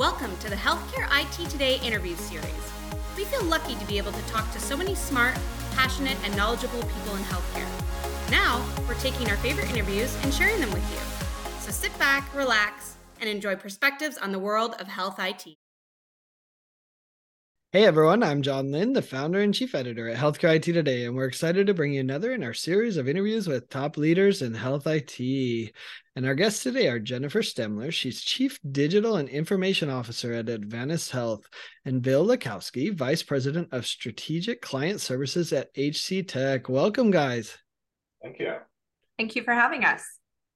Welcome 0.00 0.34
to 0.38 0.48
the 0.48 0.56
Healthcare 0.56 1.06
IT 1.20 1.50
Today 1.50 1.78
interview 1.80 2.16
series. 2.16 2.72
We 3.18 3.26
feel 3.26 3.44
lucky 3.44 3.74
to 3.74 3.84
be 3.84 3.98
able 3.98 4.12
to 4.12 4.26
talk 4.28 4.50
to 4.54 4.58
so 4.58 4.74
many 4.74 4.94
smart, 4.94 5.36
passionate, 5.72 6.16
and 6.24 6.34
knowledgeable 6.34 6.80
people 6.80 7.16
in 7.16 7.22
healthcare. 7.24 7.68
Now, 8.30 8.66
we're 8.88 8.94
taking 8.94 9.28
our 9.28 9.36
favorite 9.36 9.68
interviews 9.68 10.16
and 10.22 10.32
sharing 10.32 10.58
them 10.58 10.70
with 10.70 10.90
you. 10.90 11.60
So 11.60 11.70
sit 11.70 11.98
back, 11.98 12.34
relax, 12.34 12.96
and 13.20 13.28
enjoy 13.28 13.56
perspectives 13.56 14.16
on 14.16 14.32
the 14.32 14.38
world 14.38 14.74
of 14.78 14.88
health 14.88 15.18
IT. 15.18 15.59
Hey 17.72 17.84
everyone, 17.84 18.24
I'm 18.24 18.42
John 18.42 18.72
Lynn, 18.72 18.94
the 18.94 19.00
founder 19.00 19.38
and 19.38 19.54
chief 19.54 19.76
editor 19.76 20.08
at 20.08 20.16
Healthcare 20.16 20.56
IT 20.56 20.64
Today, 20.64 21.04
and 21.04 21.14
we're 21.14 21.26
excited 21.28 21.68
to 21.68 21.74
bring 21.74 21.92
you 21.92 22.00
another 22.00 22.32
in 22.32 22.42
our 22.42 22.52
series 22.52 22.96
of 22.96 23.06
interviews 23.08 23.46
with 23.46 23.68
top 23.68 23.96
leaders 23.96 24.42
in 24.42 24.54
health 24.54 24.88
IT. 24.88 25.72
And 26.16 26.26
our 26.26 26.34
guests 26.34 26.64
today 26.64 26.88
are 26.88 26.98
Jennifer 26.98 27.42
Stemmler. 27.42 27.92
She's 27.92 28.22
Chief 28.22 28.58
Digital 28.72 29.18
and 29.18 29.28
Information 29.28 29.88
Officer 29.88 30.32
at 30.32 30.48
Adventist 30.48 31.12
Health, 31.12 31.46
and 31.84 32.02
Bill 32.02 32.26
Lewkowski, 32.26 32.92
Vice 32.92 33.22
President 33.22 33.68
of 33.70 33.86
Strategic 33.86 34.60
Client 34.60 35.00
Services 35.00 35.52
at 35.52 35.72
HCTec. 35.74 36.68
Welcome, 36.68 37.12
guys. 37.12 37.56
Thank 38.20 38.40
you. 38.40 38.52
Thank 39.16 39.36
you 39.36 39.44
for 39.44 39.54
having 39.54 39.84
us. 39.84 40.04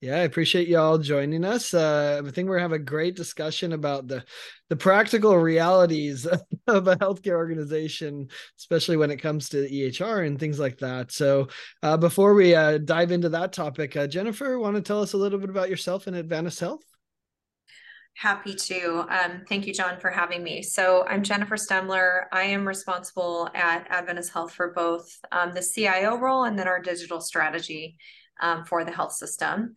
Yeah, 0.05 0.17
I 0.17 0.19
appreciate 0.19 0.67
you 0.67 0.77
all 0.77 0.99
joining 0.99 1.43
us. 1.43 1.73
Uh, 1.73 2.21
I 2.23 2.29
think 2.29 2.47
we're 2.47 2.59
having 2.59 2.79
a 2.79 2.83
great 2.83 3.15
discussion 3.15 3.73
about 3.73 4.07
the 4.07 4.23
the 4.69 4.75
practical 4.75 5.35
realities 5.35 6.27
of 6.67 6.87
a 6.87 6.95
healthcare 6.97 7.37
organization, 7.37 8.27
especially 8.59 8.97
when 8.97 9.09
it 9.09 9.17
comes 9.17 9.49
to 9.49 9.67
EHR 9.67 10.27
and 10.27 10.39
things 10.39 10.59
like 10.59 10.77
that. 10.77 11.11
So, 11.11 11.47
uh, 11.81 11.97
before 11.97 12.35
we 12.35 12.53
uh, 12.53 12.77
dive 12.77 13.11
into 13.11 13.29
that 13.29 13.51
topic, 13.51 13.97
uh, 13.97 14.05
Jennifer, 14.05 14.59
want 14.59 14.75
to 14.75 14.81
tell 14.83 15.01
us 15.01 15.13
a 15.13 15.17
little 15.17 15.39
bit 15.39 15.49
about 15.49 15.71
yourself 15.71 16.05
and 16.05 16.15
Adventist 16.15 16.59
Health? 16.59 16.83
Happy 18.13 18.53
to. 18.53 19.07
Um, 19.09 19.41
thank 19.49 19.65
you, 19.65 19.73
John, 19.73 19.99
for 19.99 20.11
having 20.11 20.43
me. 20.43 20.61
So, 20.61 21.03
I'm 21.07 21.23
Jennifer 21.23 21.55
Stemmler. 21.55 22.25
I 22.31 22.43
am 22.43 22.67
responsible 22.67 23.49
at 23.55 23.87
Adventist 23.89 24.31
Health 24.31 24.53
for 24.53 24.71
both 24.71 25.09
um, 25.31 25.51
the 25.55 25.63
CIO 25.63 26.19
role 26.19 26.43
and 26.43 26.59
then 26.59 26.67
our 26.67 26.79
digital 26.79 27.21
strategy 27.21 27.97
um, 28.39 28.65
for 28.65 28.83
the 28.83 28.91
health 28.91 29.13
system. 29.13 29.75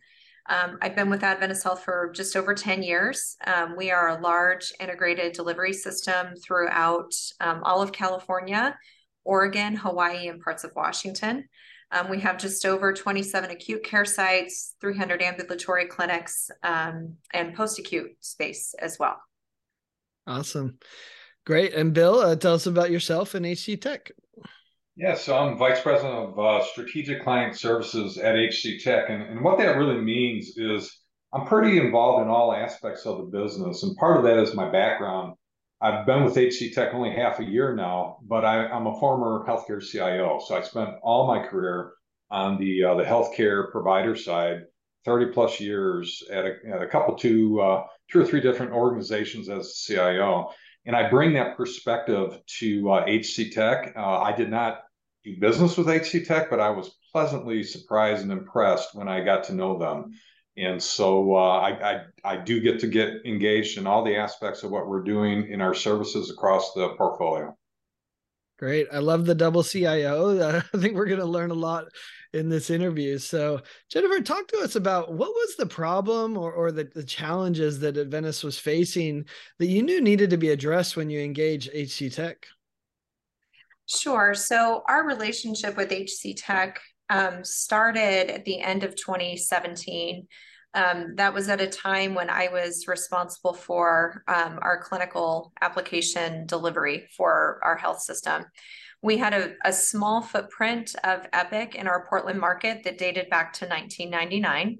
Um, 0.49 0.79
I've 0.81 0.95
been 0.95 1.11
with 1.11 1.23
Adventist 1.23 1.63
Health 1.63 1.83
for 1.83 2.11
just 2.13 2.35
over 2.35 2.55
10 2.55 2.81
years. 2.81 3.37
Um, 3.45 3.75
we 3.77 3.91
are 3.91 4.09
a 4.09 4.19
large 4.19 4.73
integrated 4.79 5.33
delivery 5.33 5.73
system 5.73 6.35
throughout 6.43 7.13
um, 7.39 7.61
all 7.63 7.83
of 7.83 7.91
California, 7.91 8.75
Oregon, 9.23 9.75
Hawaii, 9.75 10.27
and 10.27 10.41
parts 10.41 10.63
of 10.63 10.71
Washington. 10.75 11.47
Um, 11.91 12.09
we 12.09 12.19
have 12.21 12.39
just 12.39 12.65
over 12.65 12.93
27 12.93 13.51
acute 13.51 13.83
care 13.83 14.05
sites, 14.05 14.75
300 14.81 15.21
ambulatory 15.21 15.85
clinics, 15.85 16.49
um, 16.63 17.15
and 17.31 17.55
post 17.55 17.77
acute 17.77 18.11
space 18.19 18.73
as 18.79 18.97
well. 18.99 19.21
Awesome. 20.25 20.79
Great. 21.45 21.73
And 21.73 21.93
Bill, 21.93 22.19
uh, 22.19 22.35
tell 22.35 22.55
us 22.55 22.65
about 22.65 22.91
yourself 22.91 23.35
and 23.35 23.45
HCTec. 23.45 24.11
Yeah, 24.95 25.15
so 25.15 25.37
I'm 25.37 25.57
Vice 25.57 25.81
President 25.81 26.13
of 26.13 26.39
uh, 26.39 26.63
Strategic 26.65 27.23
Client 27.23 27.55
Services 27.55 28.17
at 28.17 28.35
HCTec. 28.35 29.09
And, 29.09 29.23
and 29.23 29.41
what 29.41 29.57
that 29.59 29.77
really 29.77 30.01
means 30.01 30.57
is 30.57 30.99
I'm 31.33 31.45
pretty 31.45 31.77
involved 31.77 32.23
in 32.23 32.29
all 32.29 32.53
aspects 32.53 33.05
of 33.05 33.17
the 33.17 33.23
business. 33.23 33.83
And 33.83 33.95
part 33.97 34.17
of 34.17 34.23
that 34.23 34.39
is 34.39 34.55
my 34.55 34.69
background. 34.69 35.35
I've 35.81 36.05
been 36.05 36.25
with 36.25 36.35
HCTec 36.35 36.93
only 36.93 37.11
half 37.11 37.39
a 37.39 37.45
year 37.45 37.73
now, 37.73 38.17
but 38.27 38.43
I, 38.43 38.65
am 38.75 38.87
a 38.87 38.99
former 38.99 39.45
healthcare 39.47 39.81
CIO. 39.81 40.39
So 40.45 40.57
I 40.57 40.61
spent 40.61 40.89
all 41.01 41.27
my 41.27 41.45
career 41.45 41.93
on 42.29 42.59
the 42.59 42.83
uh, 42.83 42.95
the 42.95 43.03
healthcare 43.03 43.71
provider 43.71 44.15
side, 44.15 44.63
30 45.05 45.31
plus 45.31 45.59
years 45.61 46.21
at 46.31 46.45
a, 46.45 46.55
at 46.73 46.81
a 46.81 46.87
couple, 46.87 47.15
two, 47.15 47.61
uh, 47.61 47.85
two 48.11 48.19
or 48.19 48.25
three 48.25 48.41
different 48.41 48.73
organizations 48.73 49.49
as 49.49 49.81
CIO. 49.85 50.51
And 50.85 50.95
I 50.95 51.09
bring 51.09 51.33
that 51.33 51.57
perspective 51.57 52.39
to 52.59 52.91
uh, 52.91 53.05
HCTec. 53.05 53.97
Uh, 53.97 54.19
I 54.19 54.35
did 54.35 54.49
not 54.49 54.81
do 55.23 55.35
business 55.39 55.77
with 55.77 55.87
HCTec, 55.87 56.49
but 56.49 56.59
I 56.59 56.69
was 56.69 56.97
pleasantly 57.11 57.63
surprised 57.63 58.23
and 58.23 58.31
impressed 58.31 58.95
when 58.95 59.07
I 59.07 59.23
got 59.23 59.43
to 59.45 59.53
know 59.53 59.77
them. 59.77 60.11
And 60.57 60.81
so 60.81 61.35
uh, 61.35 61.59
I, 61.59 61.91
I, 61.91 62.01
I 62.23 62.37
do 62.37 62.59
get 62.59 62.79
to 62.81 62.87
get 62.87 63.25
engaged 63.25 63.77
in 63.77 63.87
all 63.87 64.03
the 64.03 64.17
aspects 64.17 64.63
of 64.63 64.71
what 64.71 64.87
we're 64.87 65.03
doing 65.03 65.49
in 65.49 65.61
our 65.61 65.73
services 65.73 66.31
across 66.31 66.73
the 66.73 66.89
portfolio. 66.97 67.55
Great. 68.59 68.87
I 68.91 68.99
love 68.99 69.25
the 69.25 69.33
double 69.33 69.63
CIO. 69.63 70.61
I 70.73 70.77
think 70.77 70.93
we're 70.95 71.05
going 71.05 71.21
to 71.21 71.25
learn 71.25 71.51
a 71.51 71.55
lot 71.55 71.85
in 72.33 72.49
this 72.49 72.69
interview. 72.69 73.17
So, 73.17 73.61
Jennifer, 73.89 74.21
talk 74.21 74.49
to 74.49 74.59
us 74.59 74.75
about 74.75 75.13
what 75.13 75.29
was 75.29 75.55
the 75.55 75.65
problem 75.65 76.37
or, 76.37 76.51
or 76.51 76.73
the, 76.73 76.83
the 76.83 77.05
challenges 77.05 77.79
that 77.79 77.95
Adventist 77.95 78.43
was 78.43 78.59
facing 78.59 79.25
that 79.59 79.67
you 79.67 79.81
knew 79.81 80.01
needed 80.01 80.29
to 80.31 80.37
be 80.37 80.49
addressed 80.49 80.97
when 80.97 81.09
you 81.09 81.21
engage 81.21 81.69
HCTec. 81.71 82.35
Sure. 83.85 84.33
So 84.33 84.83
our 84.89 85.07
relationship 85.07 85.77
with 85.77 85.89
HCTec 85.89 86.75
um, 87.09 87.45
started 87.45 88.29
at 88.29 88.43
the 88.43 88.59
end 88.59 88.83
of 88.83 88.93
2017. 88.97 90.27
Um, 90.73 91.15
that 91.15 91.33
was 91.33 91.49
at 91.49 91.61
a 91.61 91.67
time 91.67 92.13
when 92.13 92.29
I 92.29 92.49
was 92.49 92.87
responsible 92.87 93.53
for 93.53 94.23
um, 94.27 94.59
our 94.61 94.79
clinical 94.81 95.51
application 95.61 96.45
delivery 96.45 97.07
for 97.17 97.59
our 97.63 97.75
health 97.75 98.01
system. 98.01 98.45
We 99.01 99.17
had 99.17 99.33
a, 99.33 99.53
a, 99.65 99.73
small 99.73 100.21
footprint 100.21 100.95
of 101.03 101.25
Epic 101.33 101.73
in 101.73 101.87
our 101.87 102.05
Portland 102.07 102.39
market 102.39 102.83
that 102.83 102.97
dated 102.97 103.29
back 103.29 103.53
to 103.53 103.65
1999 103.65 104.79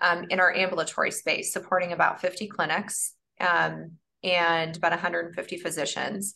um, 0.00 0.26
in 0.30 0.40
our 0.40 0.52
ambulatory 0.52 1.12
space, 1.12 1.52
supporting 1.52 1.92
about 1.92 2.20
50 2.20 2.48
clinics 2.48 3.12
um, 3.40 3.92
and 4.24 4.76
about 4.76 4.92
150 4.92 5.58
physicians. 5.58 6.34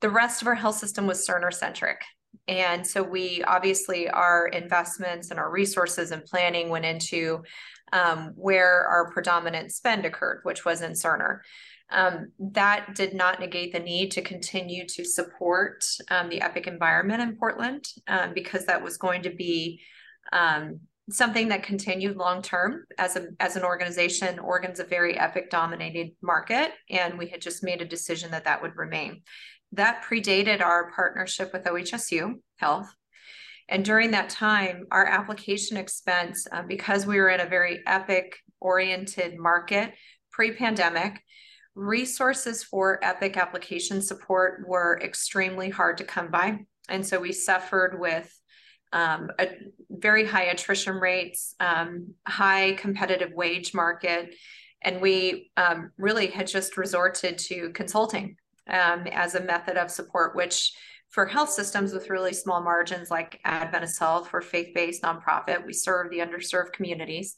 The 0.00 0.10
rest 0.10 0.42
of 0.42 0.48
our 0.48 0.54
health 0.54 0.76
system 0.76 1.06
was 1.06 1.26
Cerner 1.26 1.52
centric. 1.52 2.02
And 2.48 2.86
so 2.86 3.02
we 3.02 3.42
obviously, 3.44 4.08
our 4.08 4.48
investments 4.48 5.30
and 5.30 5.38
our 5.38 5.50
resources 5.50 6.10
and 6.10 6.24
planning 6.24 6.70
went 6.70 6.84
into 6.84 7.44
um, 7.92 8.32
where 8.36 8.86
our 8.86 9.10
predominant 9.10 9.72
spend 9.72 10.04
occurred, 10.04 10.40
which 10.42 10.64
was 10.64 10.82
in 10.82 10.92
Cerner. 10.92 11.40
Um, 11.90 12.32
that 12.38 12.94
did 12.94 13.12
not 13.12 13.38
negate 13.38 13.72
the 13.72 13.78
need 13.78 14.12
to 14.12 14.22
continue 14.22 14.86
to 14.88 15.04
support 15.04 15.84
um, 16.10 16.30
the 16.30 16.40
Epic 16.40 16.66
environment 16.66 17.20
in 17.20 17.36
Portland 17.36 17.84
um, 18.08 18.32
because 18.32 18.64
that 18.64 18.82
was 18.82 18.96
going 18.96 19.22
to 19.22 19.30
be 19.30 19.80
um, 20.32 20.80
something 21.10 21.48
that 21.48 21.62
continued 21.62 22.16
long 22.16 22.40
term 22.40 22.84
as 22.98 23.18
as 23.40 23.56
an 23.56 23.64
organization. 23.64 24.38
Oregon's 24.38 24.80
a 24.80 24.84
very 24.84 25.18
Epic 25.18 25.50
dominated 25.50 26.12
market, 26.22 26.72
and 26.88 27.18
we 27.18 27.28
had 27.28 27.42
just 27.42 27.62
made 27.62 27.82
a 27.82 27.86
decision 27.86 28.30
that 28.30 28.44
that 28.44 28.62
would 28.62 28.76
remain. 28.76 29.22
That 29.72 30.02
predated 30.02 30.60
our 30.60 30.90
partnership 30.92 31.52
with 31.52 31.64
OHSU 31.64 32.34
Health. 32.56 32.94
And 33.68 33.84
during 33.84 34.10
that 34.10 34.28
time, 34.28 34.84
our 34.90 35.06
application 35.06 35.76
expense, 35.76 36.46
uh, 36.50 36.62
because 36.62 37.06
we 37.06 37.18
were 37.18 37.30
in 37.30 37.40
a 37.40 37.46
very 37.46 37.80
epic 37.86 38.36
oriented 38.60 39.38
market 39.38 39.94
pre 40.30 40.52
pandemic, 40.52 41.22
resources 41.74 42.62
for 42.62 43.02
epic 43.02 43.36
application 43.36 44.02
support 44.02 44.64
were 44.66 45.00
extremely 45.02 45.70
hard 45.70 45.98
to 45.98 46.04
come 46.04 46.30
by. 46.30 46.58
And 46.88 47.06
so 47.06 47.18
we 47.18 47.32
suffered 47.32 47.98
with 47.98 48.30
um, 48.92 49.30
a 49.38 49.48
very 49.90 50.26
high 50.26 50.44
attrition 50.44 50.96
rates, 50.96 51.54
um, 51.60 52.14
high 52.26 52.72
competitive 52.74 53.32
wage 53.32 53.72
market, 53.72 54.34
and 54.82 55.00
we 55.00 55.50
um, 55.56 55.92
really 55.96 56.26
had 56.26 56.46
just 56.46 56.76
resorted 56.76 57.38
to 57.38 57.70
consulting 57.70 58.36
um, 58.68 59.06
as 59.10 59.34
a 59.34 59.42
method 59.42 59.76
of 59.76 59.90
support, 59.90 60.36
which 60.36 60.72
for 61.12 61.26
health 61.26 61.50
systems 61.50 61.92
with 61.92 62.10
really 62.10 62.32
small 62.32 62.62
margins 62.62 63.10
like 63.10 63.38
Adventist 63.44 63.98
Health, 63.98 64.32
we're 64.32 64.40
faith-based 64.40 65.02
nonprofit. 65.02 65.64
We 65.64 65.74
serve 65.74 66.10
the 66.10 66.20
underserved 66.20 66.72
communities. 66.72 67.36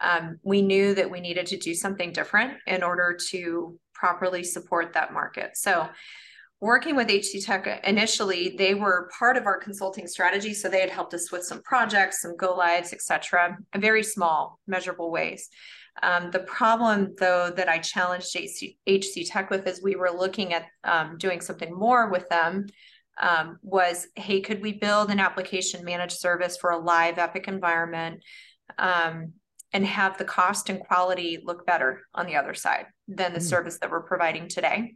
Um, 0.00 0.38
we 0.42 0.62
knew 0.62 0.94
that 0.94 1.10
we 1.10 1.20
needed 1.20 1.46
to 1.48 1.58
do 1.58 1.74
something 1.74 2.12
different 2.12 2.54
in 2.66 2.82
order 2.82 3.16
to 3.30 3.78
properly 3.94 4.42
support 4.42 4.94
that 4.94 5.12
market. 5.12 5.58
So 5.58 5.90
working 6.62 6.96
with 6.96 7.08
HCTec 7.08 7.84
initially, 7.84 8.54
they 8.56 8.72
were 8.72 9.10
part 9.16 9.36
of 9.36 9.44
our 9.44 9.58
consulting 9.58 10.06
strategy. 10.06 10.54
So 10.54 10.70
they 10.70 10.80
had 10.80 10.90
helped 10.90 11.12
us 11.12 11.30
with 11.30 11.44
some 11.44 11.62
projects, 11.62 12.22
some 12.22 12.34
go 12.34 12.54
lives, 12.54 12.94
et 12.94 13.02
cetera, 13.02 13.58
very 13.76 14.02
small, 14.02 14.58
measurable 14.66 15.10
ways. 15.10 15.50
Um, 16.02 16.30
the 16.30 16.40
problem, 16.40 17.14
though, 17.18 17.50
that 17.50 17.68
I 17.68 17.76
challenged 17.76 18.34
HC, 18.34 18.78
HCTec 18.88 19.50
with 19.50 19.66
is 19.66 19.82
we 19.82 19.96
were 19.96 20.10
looking 20.10 20.54
at 20.54 20.64
um, 20.84 21.18
doing 21.18 21.42
something 21.42 21.70
more 21.70 22.08
with 22.08 22.26
them 22.30 22.68
um, 23.20 23.58
was 23.62 24.06
hey, 24.16 24.40
could 24.40 24.62
we 24.62 24.72
build 24.72 25.10
an 25.10 25.20
application 25.20 25.84
managed 25.84 26.18
service 26.18 26.56
for 26.56 26.70
a 26.70 26.78
live 26.78 27.18
Epic 27.18 27.46
environment 27.48 28.22
um, 28.78 29.32
and 29.72 29.86
have 29.86 30.18
the 30.18 30.24
cost 30.24 30.68
and 30.68 30.80
quality 30.80 31.42
look 31.44 31.66
better 31.66 32.02
on 32.14 32.26
the 32.26 32.36
other 32.36 32.54
side 32.54 32.86
than 33.08 33.32
the 33.32 33.38
mm. 33.38 33.48
service 33.48 33.78
that 33.78 33.90
we're 33.90 34.02
providing 34.02 34.48
today? 34.48 34.94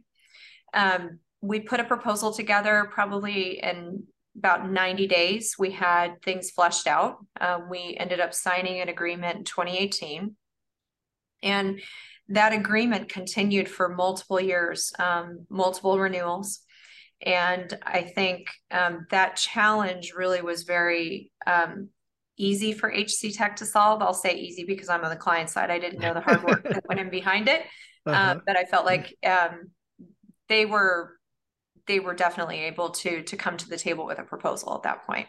Um, 0.73 1.19
we 1.41 1.59
put 1.59 1.79
a 1.79 1.83
proposal 1.83 2.33
together 2.33 2.89
probably 2.91 3.59
in 3.61 4.03
about 4.37 4.69
90 4.69 5.07
days. 5.07 5.55
We 5.57 5.71
had 5.71 6.21
things 6.21 6.51
fleshed 6.51 6.87
out. 6.87 7.17
Um, 7.39 7.69
we 7.69 7.95
ended 7.99 8.19
up 8.19 8.33
signing 8.33 8.81
an 8.81 8.89
agreement 8.89 9.37
in 9.37 9.43
2018 9.43 10.35
and 11.43 11.81
that 12.29 12.53
agreement 12.53 13.09
continued 13.09 13.69
for 13.69 13.89
multiple 13.89 14.39
years, 14.39 14.91
um, 14.99 15.45
multiple 15.49 15.97
renewals. 15.97 16.59
And 17.25 17.77
I 17.83 18.03
think 18.03 18.47
um, 18.71 19.07
that 19.09 19.35
challenge 19.35 20.13
really 20.15 20.41
was 20.41 20.63
very 20.63 21.31
um, 21.47 21.89
easy 22.37 22.73
for 22.73 22.91
HCTec 22.91 23.55
to 23.57 23.65
solve. 23.65 24.01
I'll 24.01 24.13
say 24.13 24.35
easy 24.35 24.63
because 24.65 24.89
I'm 24.89 25.03
on 25.03 25.09
the 25.09 25.15
client 25.15 25.49
side. 25.49 25.71
I 25.71 25.79
didn't 25.79 25.99
know 25.99 26.13
the 26.13 26.21
hard 26.21 26.43
work 26.43 26.63
that 26.63 26.85
went 26.87 27.01
in 27.01 27.09
behind 27.09 27.49
it, 27.49 27.61
uh-huh. 28.05 28.11
uh, 28.11 28.39
but 28.45 28.55
I 28.55 28.65
felt 28.65 28.85
like 28.85 29.15
um, 29.25 29.71
they 30.47 30.65
were 30.65 31.13
they 31.87 31.99
were 31.99 32.13
definitely 32.13 32.59
able 32.61 32.89
to 32.89 33.23
to 33.23 33.35
come 33.35 33.57
to 33.57 33.67
the 33.67 33.77
table 33.77 34.05
with 34.05 34.19
a 34.19 34.23
proposal 34.23 34.75
at 34.75 34.83
that 34.83 35.05
point. 35.07 35.27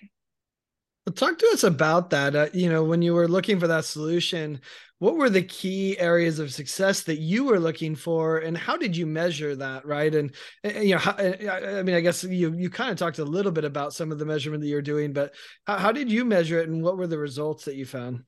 Talk 1.15 1.39
to 1.39 1.51
us 1.53 1.65
about 1.65 2.11
that. 2.11 2.35
Uh, 2.35 2.49
you 2.53 2.69
know, 2.69 2.85
when 2.85 3.03
you 3.03 3.15
were 3.15 3.29
looking 3.29 3.59
for 3.61 3.67
that 3.67 3.85
solution, 3.85 4.61
what 4.99 5.17
were 5.17 5.31
the 5.31 5.43
key 5.43 5.99
areas 5.99 6.39
of 6.39 6.53
success 6.53 7.03
that 7.03 7.21
you 7.21 7.45
were 7.45 7.61
looking 7.61 7.95
for, 7.95 8.39
and 8.39 8.57
how 8.57 8.77
did 8.77 8.97
you 8.97 9.07
measure 9.07 9.55
that? 9.57 9.87
Right, 9.87 10.15
and, 10.15 10.35
and 10.65 10.85
you 10.85 10.95
know, 10.95 10.99
how, 10.99 11.13
I 11.13 11.83
mean, 11.83 11.95
I 11.95 12.01
guess 12.01 12.25
you 12.25 12.53
you 12.55 12.69
kind 12.69 12.91
of 12.91 12.97
talked 12.97 13.21
a 13.21 13.25
little 13.25 13.53
bit 13.53 13.65
about 13.65 13.93
some 13.93 14.11
of 14.11 14.19
the 14.19 14.27
measurement 14.27 14.63
that 14.63 14.69
you're 14.69 14.83
doing, 14.83 15.13
but 15.13 15.35
how, 15.67 15.79
how 15.79 15.93
did 15.93 16.11
you 16.11 16.25
measure 16.25 16.59
it, 16.59 16.69
and 16.69 16.83
what 16.83 16.97
were 16.97 17.07
the 17.07 17.19
results 17.19 17.65
that 17.67 17.77
you 17.77 17.87
found? 17.87 18.25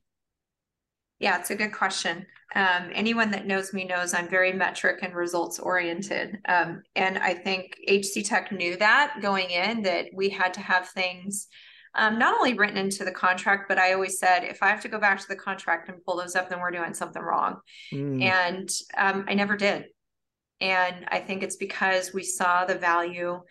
Yeah, 1.19 1.39
it's 1.39 1.51
a 1.51 1.55
good 1.55 1.73
question. 1.73 2.25
Um, 2.55 2.89
anyone 2.93 3.31
that 3.31 3.45
knows 3.45 3.73
me 3.73 3.85
knows 3.85 4.13
I'm 4.13 4.27
very 4.27 4.51
metric 4.53 4.99
and 5.03 5.13
results 5.13 5.59
oriented. 5.59 6.39
Um, 6.47 6.81
and 6.95 7.17
I 7.19 7.35
think 7.35 7.77
HCTec 7.87 8.51
knew 8.51 8.75
that 8.77 9.17
going 9.21 9.51
in, 9.51 9.83
that 9.83 10.07
we 10.13 10.29
had 10.29 10.53
to 10.55 10.61
have 10.61 10.89
things 10.89 11.47
um, 11.95 12.17
not 12.17 12.33
only 12.33 12.53
written 12.53 12.77
into 12.77 13.03
the 13.03 13.11
contract, 13.11 13.67
but 13.67 13.77
I 13.77 13.93
always 13.93 14.19
said, 14.19 14.43
if 14.43 14.63
I 14.63 14.69
have 14.69 14.81
to 14.81 14.89
go 14.89 14.99
back 14.99 15.19
to 15.19 15.27
the 15.27 15.35
contract 15.35 15.89
and 15.89 16.03
pull 16.03 16.17
those 16.17 16.35
up, 16.35 16.49
then 16.49 16.59
we're 16.59 16.71
doing 16.71 16.93
something 16.93 17.21
wrong. 17.21 17.57
Mm. 17.93 18.23
And 18.23 18.69
um, 18.97 19.25
I 19.27 19.33
never 19.33 19.57
did. 19.57 19.85
And 20.61 21.05
I 21.09 21.19
think 21.19 21.43
it's 21.43 21.57
because 21.57 22.13
we 22.13 22.23
saw 22.23 22.65
the 22.65 22.75
value 22.75 23.41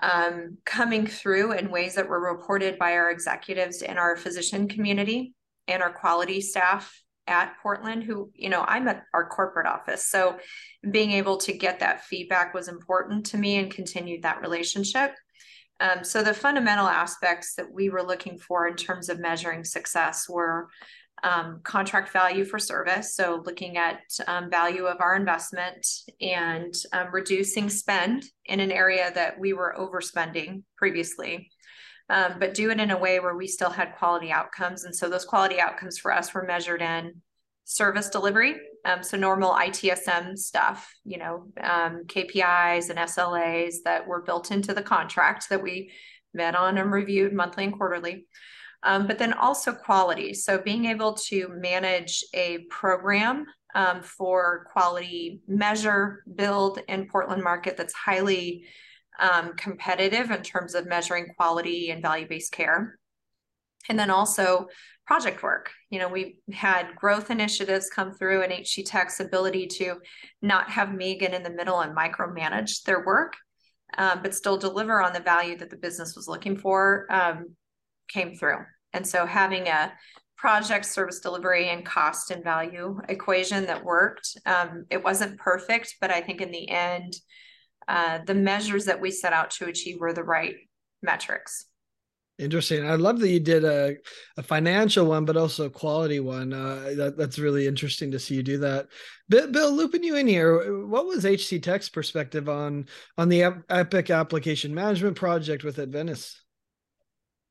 um, 0.00 0.58
coming 0.64 1.06
through 1.06 1.52
in 1.52 1.70
ways 1.70 1.96
that 1.96 2.08
were 2.08 2.32
reported 2.32 2.78
by 2.78 2.92
our 2.92 3.10
executives 3.10 3.82
and 3.82 3.98
our 3.98 4.16
physician 4.16 4.68
community 4.68 5.34
and 5.66 5.82
our 5.82 5.92
quality 5.92 6.40
staff 6.40 7.02
at 7.26 7.54
Portland, 7.62 8.04
who, 8.04 8.30
you 8.34 8.48
know, 8.48 8.64
I'm 8.66 8.88
at 8.88 9.04
our 9.12 9.28
corporate 9.28 9.66
office. 9.66 10.06
So 10.06 10.38
being 10.90 11.12
able 11.12 11.36
to 11.38 11.52
get 11.52 11.80
that 11.80 12.04
feedback 12.04 12.54
was 12.54 12.68
important 12.68 13.26
to 13.26 13.38
me 13.38 13.56
and 13.56 13.70
continued 13.70 14.22
that 14.22 14.40
relationship. 14.40 15.14
Um, 15.80 16.04
so 16.04 16.22
the 16.22 16.34
fundamental 16.34 16.86
aspects 16.86 17.54
that 17.54 17.72
we 17.72 17.88
were 17.88 18.02
looking 18.02 18.38
for 18.38 18.68
in 18.68 18.76
terms 18.76 19.08
of 19.08 19.18
measuring 19.18 19.64
success 19.64 20.28
were 20.28 20.68
um, 21.22 21.60
contract 21.64 22.12
value 22.12 22.44
for 22.44 22.58
service. 22.58 23.14
So 23.14 23.42
looking 23.44 23.76
at 23.76 24.00
um, 24.26 24.50
value 24.50 24.86
of 24.86 25.00
our 25.00 25.16
investment 25.16 25.86
and 26.20 26.74
um, 26.92 27.08
reducing 27.12 27.68
spend 27.68 28.24
in 28.46 28.60
an 28.60 28.72
area 28.72 29.10
that 29.14 29.38
we 29.38 29.52
were 29.52 29.74
overspending 29.78 30.62
previously. 30.76 31.50
Um, 32.08 32.34
but 32.40 32.54
do 32.54 32.70
it 32.70 32.80
in 32.80 32.90
a 32.90 32.98
way 32.98 33.20
where 33.20 33.36
we 33.36 33.46
still 33.46 33.70
had 33.70 33.96
quality 33.96 34.32
outcomes. 34.32 34.84
And 34.84 34.94
so 34.94 35.08
those 35.08 35.24
quality 35.24 35.60
outcomes 35.60 35.98
for 35.98 36.12
us 36.12 36.34
were 36.34 36.42
measured 36.42 36.82
in 36.82 37.22
service 37.64 38.08
delivery. 38.08 38.56
Um, 38.84 39.02
so 39.02 39.16
normal 39.16 39.52
ITSM 39.52 40.38
stuff, 40.38 40.92
you 41.04 41.18
know, 41.18 41.46
um, 41.60 42.04
KPIs 42.06 42.88
and 42.88 42.98
SLAs 42.98 43.76
that 43.84 44.06
were 44.06 44.22
built 44.22 44.50
into 44.50 44.72
the 44.72 44.82
contract 44.82 45.48
that 45.50 45.62
we 45.62 45.92
met 46.32 46.54
on 46.54 46.78
and 46.78 46.90
reviewed 46.90 47.32
monthly 47.32 47.64
and 47.64 47.76
quarterly. 47.76 48.26
Um, 48.82 49.06
but 49.06 49.18
then 49.18 49.34
also 49.34 49.72
quality. 49.72 50.32
So 50.32 50.58
being 50.58 50.86
able 50.86 51.14
to 51.28 51.48
manage 51.48 52.24
a 52.32 52.60
program 52.70 53.44
um, 53.74 54.02
for 54.02 54.66
quality 54.72 55.42
measure, 55.46 56.24
build 56.34 56.80
in 56.88 57.06
Portland 57.08 57.42
market 57.42 57.76
that's 57.76 57.92
highly 57.92 58.64
um, 59.18 59.54
competitive 59.56 60.30
in 60.30 60.42
terms 60.42 60.74
of 60.74 60.86
measuring 60.86 61.26
quality 61.36 61.90
and 61.90 62.00
value-based 62.00 62.52
care. 62.52 62.98
And 63.88 63.98
then 63.98 64.10
also 64.10 64.68
project 65.10 65.42
work. 65.42 65.72
You 65.90 65.98
know, 65.98 66.06
we 66.06 66.36
had 66.52 66.94
growth 66.94 67.32
initiatives 67.32 67.90
come 67.90 68.14
through 68.14 68.42
and 68.42 68.52
HCTec's 68.52 69.18
ability 69.18 69.66
to 69.78 69.96
not 70.40 70.70
have 70.70 70.94
Megan 70.94 71.34
in 71.34 71.42
the 71.42 71.50
middle 71.50 71.80
and 71.80 71.96
micromanage 71.96 72.84
their 72.84 73.04
work, 73.04 73.34
um, 73.98 74.20
but 74.22 74.36
still 74.36 74.56
deliver 74.56 75.02
on 75.02 75.12
the 75.12 75.18
value 75.18 75.58
that 75.58 75.68
the 75.68 75.76
business 75.76 76.14
was 76.14 76.28
looking 76.28 76.56
for 76.56 77.08
um, 77.10 77.56
came 78.06 78.36
through. 78.36 78.58
And 78.92 79.04
so 79.04 79.26
having 79.26 79.66
a 79.66 79.92
project 80.36 80.84
service 80.84 81.18
delivery 81.18 81.70
and 81.70 81.84
cost 81.84 82.30
and 82.30 82.44
value 82.44 83.00
equation 83.08 83.66
that 83.66 83.84
worked, 83.84 84.38
um, 84.46 84.84
it 84.90 85.02
wasn't 85.02 85.40
perfect, 85.40 85.96
but 86.00 86.12
I 86.12 86.20
think 86.20 86.40
in 86.40 86.52
the 86.52 86.68
end, 86.68 87.14
uh, 87.88 88.20
the 88.24 88.34
measures 88.34 88.84
that 88.84 89.00
we 89.00 89.10
set 89.10 89.32
out 89.32 89.50
to 89.50 89.66
achieve 89.66 89.98
were 89.98 90.12
the 90.12 90.22
right 90.22 90.54
metrics. 91.02 91.66
Interesting. 92.40 92.88
I 92.88 92.94
love 92.94 93.20
that 93.20 93.28
you 93.28 93.38
did 93.38 93.64
a, 93.64 93.96
a 94.38 94.42
financial 94.42 95.04
one, 95.04 95.26
but 95.26 95.36
also 95.36 95.66
a 95.66 95.70
quality 95.70 96.20
one. 96.20 96.54
Uh, 96.54 96.94
that, 96.96 97.18
that's 97.18 97.38
really 97.38 97.66
interesting 97.66 98.10
to 98.12 98.18
see 98.18 98.36
you 98.36 98.42
do 98.42 98.56
that. 98.58 98.88
Bill, 99.28 99.52
Bill, 99.52 99.70
looping 99.70 100.02
you 100.02 100.16
in 100.16 100.26
here, 100.26 100.86
what 100.86 101.06
was 101.06 101.24
HCTec's 101.24 101.90
perspective 101.90 102.48
on 102.48 102.86
on 103.18 103.28
the 103.28 103.42
Epic 103.68 104.08
application 104.08 104.74
management 104.74 105.16
project 105.16 105.64
with 105.64 105.78
Adventist? 105.78 106.40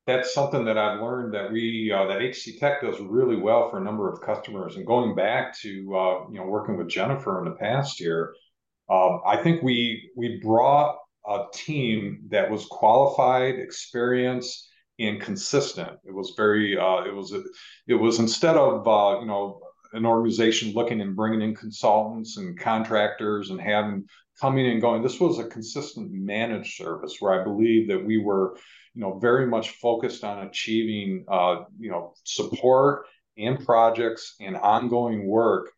That's 0.08 0.34
something 0.34 0.66
that 0.66 0.80
I've 0.80 1.00
learned 1.00 1.36
that 1.36 1.52
we 1.52 1.94
uh, 1.96 2.08
that 2.08 2.18
HCTec 2.18 2.82
does 2.82 3.00
really 3.00 3.38
well 3.38 3.70
for 3.70 3.78
a 3.78 3.84
number 3.84 4.12
of 4.12 4.22
customers. 4.22 4.76
And 4.76 4.88
going 4.88 5.14
back 5.14 5.56
to 5.60 5.70
uh, 5.96 6.32
you 6.32 6.40
know 6.40 6.48
working 6.48 6.78
with 6.78 6.90
Jennifer 6.90 7.38
in 7.38 7.46
the 7.46 7.58
past 7.58 8.00
year, 8.00 8.34
um, 8.90 9.22
I 9.24 9.38
think 9.38 9.62
we 9.62 10.10
we 10.18 10.40
brought 10.44 10.98
a 11.28 11.44
team 11.54 12.22
that 12.30 12.50
was 12.50 12.66
qualified, 12.66 13.60
experienced 13.60 14.69
and 15.00 15.22
consistent. 15.22 15.98
It 16.06 16.14
was 16.14 16.34
very, 16.36 16.78
uh, 16.78 17.04
it 17.04 17.16
was, 17.16 17.34
it 17.88 17.96
was 17.96 18.20
instead 18.20 18.58
of, 18.58 18.88
uh, 18.88 19.20
you 19.22 19.28
know, 19.28 19.62
an 19.94 20.06
organization 20.06 20.74
looking 20.74 21.02
and 21.02 21.16
bringing 21.16 21.42
in 21.42 21.56
consultants 21.56 22.38
and 22.38 22.60
contractors 22.60 23.50
and 23.50 23.60
having 23.60 24.06
coming 24.40 24.68
and 24.68 24.82
going. 24.82 25.02
This 25.02 25.20
was 25.20 25.40
a 25.40 25.48
consistent 25.48 26.12
managed 26.12 26.76
service 26.76 27.18
where 27.20 27.40
I 27.40 27.44
believe 27.44 27.88
that 27.90 28.06
we 28.06 28.18
were, 28.18 28.58
you 28.94 29.02
know, 29.02 29.20
very 29.20 29.48
much 29.48 29.72
focused 29.72 30.24
on 30.24 30.48
achieving, 30.48 31.26
uh, 31.28 31.64
you 31.80 31.90
know, 31.90 32.14
support 32.24 33.06
and 33.38 33.66
projects 33.66 34.36
and 34.40 34.56
ongoing 34.56 35.28
work 35.28 35.72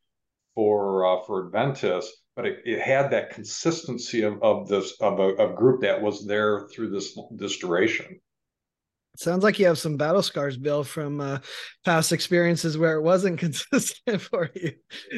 for 0.55 1.05
uh, 1.05 1.23
for 1.25 1.45
Adventist. 1.45 2.11
But 2.35 2.45
it, 2.45 2.59
it 2.65 2.79
had 2.79 3.11
that 3.11 3.31
consistency 3.31 4.23
of, 4.23 4.41
of 4.41 4.67
this 4.67 4.95
of 5.01 5.19
a, 5.19 5.35
a 5.35 5.55
group 5.55 5.81
that 5.81 6.01
was 6.01 6.25
there 6.25 6.67
through 6.73 6.91
this 6.91 7.17
this 7.31 7.57
duration. 7.57 8.19
Sounds 9.17 9.43
like 9.43 9.59
you 9.59 9.65
have 9.67 9.77
some 9.77 9.97
battle 9.97 10.23
scars, 10.23 10.57
Bill, 10.57 10.83
from 10.83 11.19
uh, 11.19 11.39
past 11.83 12.11
experiences 12.11 12.77
where 12.77 12.95
it 12.95 13.01
wasn't 13.01 13.39
consistent 13.45 14.21
for 14.21 14.49
you. 14.55 14.71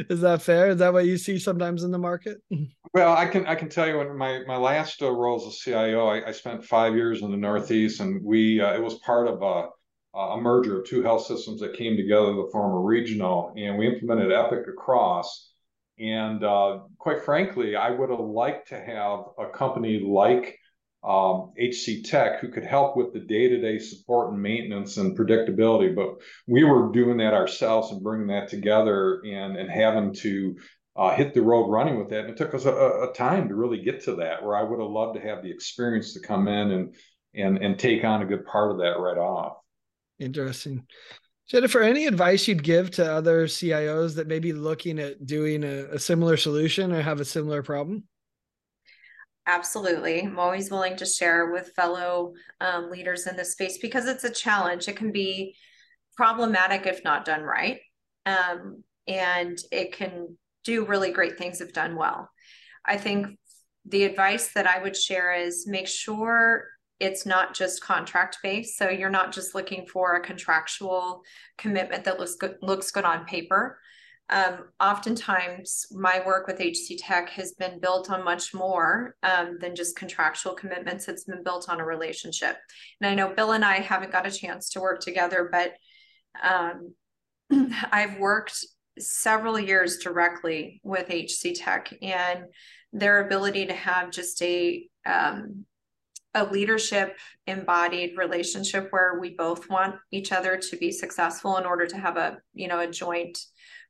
Is 0.10 0.22
that 0.22 0.42
fair? 0.42 0.70
Is 0.70 0.78
that 0.78 0.94
what 0.94 1.06
you 1.06 1.18
see 1.18 1.38
sometimes 1.40 1.84
in 1.84 1.92
the 1.92 2.00
market? 2.00 2.38
Well, 2.96 3.18
I 3.18 3.26
can 3.26 3.48
I 3.48 3.56
can 3.56 3.70
tell 3.70 3.88
you 3.88 4.02
in 4.02 4.16
my 4.16 4.44
my 4.46 4.56
last 4.56 5.02
uh, 5.02 5.10
role 5.10 5.38
as 5.38 5.52
a 5.52 5.58
CIO, 5.58 6.06
I, 6.06 6.28
I, 6.28 6.32
spent 6.32 6.64
five 6.64 6.94
years 6.94 7.24
in 7.24 7.32
the 7.32 7.38
Northeast, 7.38 8.02
and 8.02 8.24
we 8.24 8.62
uh, 8.62 8.72
it 8.76 8.84
was 8.84 9.00
part 9.00 9.28
of 9.28 9.42
a 9.42 9.70
a 10.16 10.38
merger 10.38 10.80
of 10.80 10.88
two 10.88 11.02
health 11.02 11.26
systems 11.26 11.60
that 11.62 11.76
came 11.76 11.98
together 11.98 12.34
to 12.34 12.48
form 12.52 12.72
a 12.76 12.80
regional, 12.80 13.52
and 13.58 13.80
we 13.80 13.88
implemented 13.88 14.32
Epic 14.32 14.68
across. 14.68 15.54
And 16.00 16.44
uh, 16.44 16.82
quite 17.00 17.24
frankly, 17.24 17.76
I 17.76 17.90
would 17.90 18.12
have 18.12 18.20
liked 18.20 18.70
to 18.70 18.80
have 18.80 19.22
a 19.40 19.50
company 19.50 20.00
like 20.00 20.60
um, 21.04 21.52
HCTec 21.60 22.40
who 22.40 22.50
could 22.50 22.64
help 22.64 22.96
with 22.96 23.12
the 23.12 23.20
day-to-day 23.20 23.80
support 23.80 24.32
and 24.32 24.42
maintenance 24.42 24.98
and 24.98 25.18
predictability. 25.18 25.94
But 25.94 26.16
we 26.48 26.64
were 26.64 26.92
doing 26.92 27.18
that 27.18 27.34
ourselves 27.34 27.92
and 27.92 28.02
bringing 28.02 28.28
that 28.28 28.48
together 28.48 29.22
and 29.26 29.58
and 29.58 29.70
having 29.70 30.14
to 30.16 30.56
uh, 30.96 31.16
hit 31.16 31.34
the 31.34 31.42
road 31.42 31.70
running 31.70 31.98
with 31.98 32.10
that. 32.10 32.22
And 32.22 32.30
it 32.30 32.38
took 32.38 32.54
us 32.54 32.66
a, 32.66 32.72
a, 32.72 33.14
time 33.14 33.50
to 33.50 33.56
really 33.56 33.82
get 33.82 34.04
to 34.06 34.16
that. 34.18 34.44
Where 34.44 34.56
I 34.56 34.64
would 34.64 34.80
have 34.80 34.90
loved 34.90 35.16
to 35.16 35.28
have 35.28 35.44
the 35.44 35.52
experience 35.52 36.14
to 36.14 36.22
come 36.22 36.48
in 36.48 36.72
and 36.72 36.96
and 37.36 37.58
and 37.58 37.78
take 37.78 38.04
on 38.04 38.22
a 38.22 38.26
good 38.26 38.46
part 38.46 38.72
of 38.72 38.78
that 38.78 39.00
right 39.00 39.18
off. 39.18 39.58
Interesting. 40.20 40.86
Jennifer, 41.48 41.82
any 41.82 42.06
advice 42.06 42.48
you'd 42.48 42.64
give 42.64 42.92
to 42.92 43.12
other 43.12 43.48
CIOs 43.48 44.16
that 44.16 44.28
may 44.28 44.40
be 44.40 44.54
looking 44.54 44.98
at 45.00 45.26
doing 45.26 45.66
a, 45.66 45.88
a 45.92 46.00
similar 46.00 46.38
solution 46.38 46.94
or 46.94 47.02
have 47.02 47.20
a 47.20 47.26
similar 47.26 47.62
problem? 47.62 48.06
Absolutely. 49.46 50.22
I'm 50.22 50.40
always 50.40 50.72
willing 50.72 50.96
to 50.98 51.06
share 51.06 51.52
with 51.52 51.74
fellow 51.76 52.34
um, 52.62 52.90
leaders 52.90 53.28
in 53.28 53.36
this 53.36 53.52
space 53.52 53.78
because 53.78 54.06
it's 54.06 54.24
a 54.24 54.30
challenge. 54.30 54.88
It 54.88 54.96
can 54.96 55.12
be 55.12 55.56
problematic 56.16 56.86
if 56.86 57.04
not 57.04 57.26
done 57.26 57.42
right. 57.42 57.80
Um, 58.26 58.84
and 59.08 59.58
it 59.72 59.92
can 59.94 60.38
do 60.64 60.86
really 60.86 61.12
great 61.12 61.38
things 61.38 61.60
if 61.60 61.74
done 61.74 61.98
well. 61.98 62.30
I 62.86 62.98
think 62.98 63.38
the 63.86 64.04
advice 64.06 64.54
that 64.54 64.66
I 64.68 64.82
would 64.82 64.96
share 64.96 65.34
is 65.34 65.68
make 65.68 65.88
sure 65.88 66.68
it's 67.02 67.26
not 67.26 67.54
just 67.54 67.84
contract 67.84 68.38
based. 68.42 68.78
So 68.78 68.90
you're 68.90 69.10
not 69.10 69.34
just 69.34 69.56
looking 69.56 69.86
for 69.92 70.16
a 70.16 70.22
contractual 70.24 71.22
commitment 71.58 72.06
that 72.06 72.18
looks 72.18 72.36
good, 72.36 72.56
looks 72.62 72.92
good 72.92 73.04
on 73.04 73.26
paper. 73.26 73.80
Um, 74.30 74.70
oftentimes 74.80 75.86
my 75.92 76.22
work 76.26 76.48
with 76.48 76.60
HCTec 76.60 77.30
has 77.30 77.54
been 77.54 77.80
built 77.80 78.10
on 78.10 78.24
much 78.24 78.54
more 78.54 79.16
um, 79.22 79.58
than 79.60 79.76
just 79.76 79.98
contractual 79.98 80.54
commitments. 80.54 81.08
It's 81.08 81.26
been 81.26 81.44
built 81.44 81.70
on 81.70 81.82
a 81.82 81.86
relationship. 81.86 82.58
And 83.02 83.10
I 83.10 83.16
know 83.16 83.34
Bill 83.34 83.52
and 83.52 83.66
I 83.66 83.76
haven't 83.76 84.12
got 84.12 84.26
a 84.26 84.32
chance 84.32 84.70
to 84.70 84.82
work 84.82 85.02
together, 85.02 85.50
but 85.52 85.74
um, 86.42 86.94
I've 87.92 88.18
worked 88.18 88.66
several 88.98 89.60
years 89.60 89.98
directly 89.98 90.80
with 90.84 91.10
HCTec 91.10 91.98
and 92.02 92.46
their 92.94 93.26
ability 93.26 93.66
to 93.68 93.74
have 93.74 94.12
just 94.12 94.42
a 94.42 94.88
um, 95.06 95.66
a 96.36 96.46
leadership 96.46 97.18
embodied 97.46 98.18
relationship 98.18 98.88
where 98.90 99.20
we 99.20 99.36
both 99.36 99.70
want 99.70 99.96
each 100.12 100.32
other 100.32 100.58
to 100.58 100.78
be 100.78 100.92
successful 100.92 101.58
in 101.58 101.66
order 101.66 101.86
to 101.86 101.98
have 101.98 102.18
a 102.18 102.38
you 102.54 102.68
know 102.68 102.80
a 102.80 102.88
joint 102.88 103.38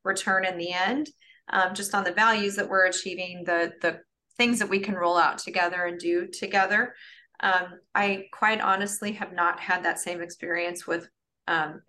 return 0.03 0.45
in 0.45 0.57
the 0.57 0.71
end 0.71 1.09
um, 1.49 1.73
just 1.73 1.93
on 1.93 2.03
the 2.03 2.11
values 2.11 2.55
that 2.55 2.69
we're 2.69 2.85
achieving 2.85 3.43
the 3.45 3.73
the 3.81 3.99
things 4.37 4.59
that 4.59 4.69
we 4.69 4.79
can 4.79 4.95
roll 4.95 5.17
out 5.17 5.37
together 5.37 5.85
and 5.85 5.99
do 5.99 6.27
together. 6.27 6.95
Um, 7.39 7.79
i 7.93 8.25
quite 8.31 8.61
honestly 8.61 9.11
have 9.13 9.33
not 9.33 9.59
had 9.59 9.83
that 9.83 9.99
same 9.99 10.21
experience 10.21 10.87
with 10.87 11.07
um, 11.47 11.81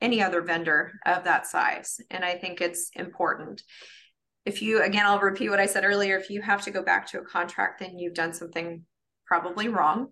any 0.00 0.22
other 0.22 0.40
vendor 0.40 0.92
of 1.06 1.24
that 1.24 1.46
size 1.46 2.00
and 2.10 2.24
i 2.24 2.34
think 2.34 2.60
it's 2.60 2.90
important. 2.94 3.62
If 4.44 4.62
you 4.62 4.82
again 4.82 5.06
i'll 5.06 5.20
repeat 5.20 5.50
what 5.50 5.60
i 5.60 5.66
said 5.66 5.84
earlier 5.84 6.16
if 6.16 6.30
you 6.30 6.42
have 6.42 6.62
to 6.62 6.70
go 6.70 6.82
back 6.82 7.06
to 7.08 7.20
a 7.20 7.24
contract 7.24 7.80
then 7.80 7.98
you've 7.98 8.14
done 8.14 8.32
something 8.32 8.84
probably 9.26 9.68
wrong. 9.68 10.08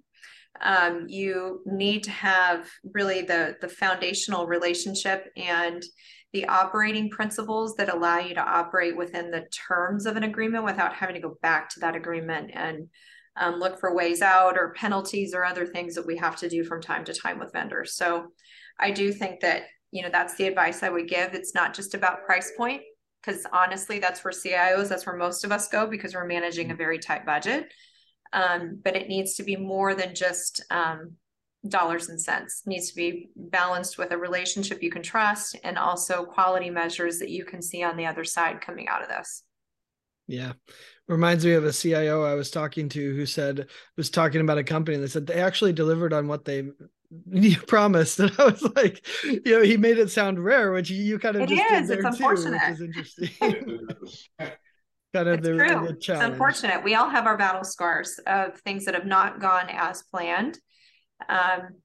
Um, 0.61 1.07
you 1.09 1.61
need 1.67 2.05
to 2.05 2.11
have 2.11 2.69
really 2.95 3.23
the 3.23 3.57
the 3.61 3.69
foundational 3.69 4.47
relationship 4.47 5.27
and 5.37 5.83
the 6.33 6.47
operating 6.47 7.09
principles 7.09 7.75
that 7.77 7.89
allow 7.89 8.19
you 8.19 8.35
to 8.35 8.41
operate 8.41 8.97
within 8.97 9.31
the 9.31 9.47
terms 9.51 10.07
of 10.07 10.17
an 10.17 10.25
agreement 10.25 10.65
without 10.65 10.95
having 10.95 11.15
to 11.15 11.21
go 11.21 11.39
back 11.43 11.71
to 11.71 11.81
that 11.81 11.97
agreement 11.97 12.51
and 12.53 12.89
um, 13.37 13.55
look 13.57 13.81
for 13.81 13.95
ways 13.95 14.21
out 14.21 14.59
or 14.59 14.75
penalties 14.75 15.33
or 15.33 15.45
other 15.45 15.67
things 15.67 15.95
that 15.95 16.07
we 16.07 16.17
have 16.17 16.37
to 16.37 16.49
do 16.49 16.65
from 16.65 16.83
time 16.83 17.05
to 17.05 17.15
time 17.15 17.39
with 17.39 17.53
vendors. 17.53 17.95
So 17.95 18.27
I 18.79 18.91
do 18.91 19.13
think 19.13 19.41
that, 19.41 19.63
you 19.91 20.03
know, 20.03 20.11
that's 20.11 20.35
the 20.35 20.47
advice 20.47 20.83
I 20.83 20.91
would 20.91 21.09
give. 21.09 21.35
It's 21.35 21.55
not 21.55 21.73
just 21.73 21.95
about 21.95 22.27
price 22.27 22.53
point, 22.57 22.83
because 23.23 23.47
honestly, 23.53 23.99
that's 23.99 24.23
where 24.23 24.33
CIOs, 24.33 24.89
that's 24.89 25.07
where 25.07 25.17
most 25.17 25.45
of 25.45 25.53
us 25.53 25.69
go 25.69 25.87
because 25.87 26.15
we're 26.15 26.27
managing 26.27 26.71
a 26.71 26.77
very 26.77 26.99
tight 26.99 27.25
budget. 27.25 27.73
Um, 28.33 28.81
but 28.85 28.97
it 28.97 29.09
needs 29.09 29.35
to 29.37 29.43
be 29.43 29.57
more 29.57 29.95
than 29.95 30.15
just 30.15 30.63
um, 30.71 31.13
dollars 31.67 32.09
and 32.09 32.21
cents 32.21 32.63
it 32.65 32.71
needs 32.71 32.89
to 32.89 32.95
be 32.95 33.31
balanced 33.35 33.99
with 33.99 34.13
a 34.13 34.17
relationship 34.17 34.83
you 34.83 34.91
can 34.91 35.03
trust 35.03 35.57
and 35.65 35.77
also 35.77 36.25
quality 36.25 36.71
measures 36.71 37.19
that 37.19 37.31
you 37.31 37.45
can 37.45 37.61
see 37.61 37.83
on 37.83 37.97
the 37.97 38.07
other 38.07 38.23
side 38.25 38.61
coming 38.61 38.87
out 38.87 39.03
of 39.03 39.09
this. 39.09 39.43
Yeah. 40.29 40.53
Reminds 41.09 41.45
me 41.45 41.53
of 41.53 41.65
a 41.65 41.73
cio 41.73 42.23
i 42.23 42.35
was 42.35 42.51
talking 42.51 42.89
to 42.91 43.17
who 43.17 43.27
said 43.27 43.67
was 43.97 44.11
talking 44.11 44.41
about 44.41 44.59
a 44.59 44.65
company 44.65 44.99
that 44.99 45.09
said 45.09 45.27
they 45.27 45.41
actually 45.41 45.73
delivered 45.73 46.13
on 46.13 46.29
what 46.29 46.45
they 46.45 46.69
promised. 47.67 48.21
And 48.21 48.33
i 48.39 48.45
was 48.45 48.63
like 48.77 49.05
you 49.25 49.57
know 49.57 49.63
he 49.63 49.77
made 49.77 49.99
it 49.99 50.11
sound 50.11 50.45
rare 50.45 50.71
which 50.73 50.91
you 50.91 51.19
kind 51.19 51.37
of 51.37 51.43
it 51.43 51.49
just 51.49 51.73
is. 51.73 51.89
did 51.89 51.89
there 51.89 52.07
it's 52.07 52.19
too, 52.19 52.25
unfortunate. 52.25 52.61
which 52.63 52.73
is 52.73 52.81
interesting. 52.83 53.89
Kind 55.15 55.29
of 55.29 55.39
it's 55.39 55.49
the, 55.49 55.57
true. 55.57 55.69
the 55.69 55.95
it's 55.95 56.09
unfortunate. 56.09 56.85
We 56.85 56.95
all 56.95 57.09
have 57.09 57.27
our 57.27 57.39
battle 57.39 57.65
scars 57.65 58.21
of 58.27 58.61
things 58.61 58.85
that 58.85 58.95
have 58.95 59.07
not 59.07 59.41
gone 59.41 59.69
as 59.71 60.03
planned 60.03 60.59
um, 61.29 61.81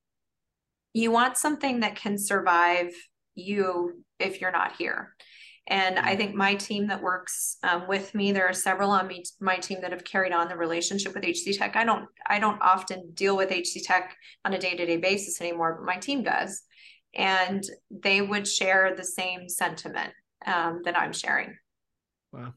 you 0.94 1.12
want 1.12 1.38
something 1.38 1.80
that 1.80 1.96
can 1.96 2.18
survive 2.18 2.94
you 3.36 4.04
if 4.20 4.42
you're 4.42 4.52
not 4.52 4.75
here. 4.75 5.16
And 5.68 5.98
I 5.98 6.16
think 6.16 6.36
my 6.36 6.56
team 6.56 6.88
that 6.88 7.02
works 7.02 7.58
um, 7.63 7.88
with 7.88 8.13
me, 8.13 8.34
there 8.34 8.48
are 8.48 8.54
several 8.54 8.92
on 8.92 9.08
me, 9.08 9.24
my 9.40 9.56
team 9.56 9.80
that 9.82 9.92
have 9.92 10.04
carried 10.04 10.34
on 10.34 10.50
the 10.50 10.58
relationship 10.58 11.13
with 11.16 11.24
HCTec. 11.24 11.75
I 11.75 11.86
don't, 11.86 12.06
I 12.28 12.40
don't 12.40 12.62
often 12.62 13.12
deal 13.13 13.38
with 13.38 13.50
HCTec 13.50 14.10
on 14.44 14.54
a 14.54 14.60
day-to-day 14.60 14.98
basis 14.98 15.40
anymore, 15.40 15.78
but 15.80 15.86
my 15.86 15.98
team 15.98 16.22
does, 16.22 16.63
and 17.16 17.63
they 17.90 18.22
would 18.22 18.46
share 18.46 18.94
the 18.94 19.06
same 19.06 19.48
sentiment 19.48 20.12
um, 20.46 20.82
that 20.84 20.98
I'm 20.98 21.13
sharing. 21.13 21.56
Wow. 22.34 22.54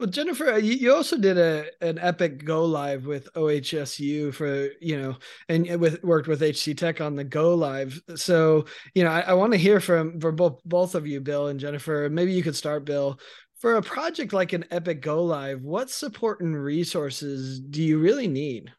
Well, 0.00 0.08
Jennifer, 0.08 0.52
uh, 0.52 0.56
you 0.56 0.94
also 0.94 1.18
did 1.18 1.36
a 1.36 1.66
an 1.82 1.98
epic 1.98 2.42
go 2.42 2.64
live 2.64 3.04
with 3.04 3.30
OHSU 3.34 4.32
for 4.32 4.70
you 4.80 4.98
know, 4.98 5.18
and 5.50 5.70
uh, 5.70 5.78
with 5.78 6.02
worked 6.02 6.26
with 6.26 6.40
HCTec 6.40 7.04
on 7.04 7.16
the 7.16 7.24
go 7.24 7.54
live. 7.54 8.00
So 8.16 8.64
you 8.94 9.04
know, 9.04 9.10
I, 9.10 9.20
I 9.20 9.32
want 9.34 9.52
to 9.52 9.58
hear 9.58 9.78
from 9.78 10.18
from 10.18 10.36
both 10.36 10.62
both 10.64 10.94
of 10.94 11.06
you, 11.06 11.20
Bill 11.20 11.48
and 11.48 11.60
Jennifer. 11.60 12.08
Maybe 12.10 12.32
you 12.32 12.42
could 12.42 12.56
start, 12.56 12.86
Bill. 12.86 13.20
For 13.58 13.76
a 13.76 13.82
project 13.82 14.32
like 14.32 14.54
an 14.54 14.64
epic 14.70 15.02
go 15.02 15.22
live, 15.22 15.60
what 15.60 15.90
support 15.90 16.40
and 16.40 16.56
resources 16.56 17.60
do 17.60 17.82
you 17.82 17.98
really 17.98 18.26
need? 18.26 18.72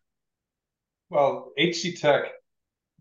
Well, 1.11 1.51
HCTec 1.59 2.29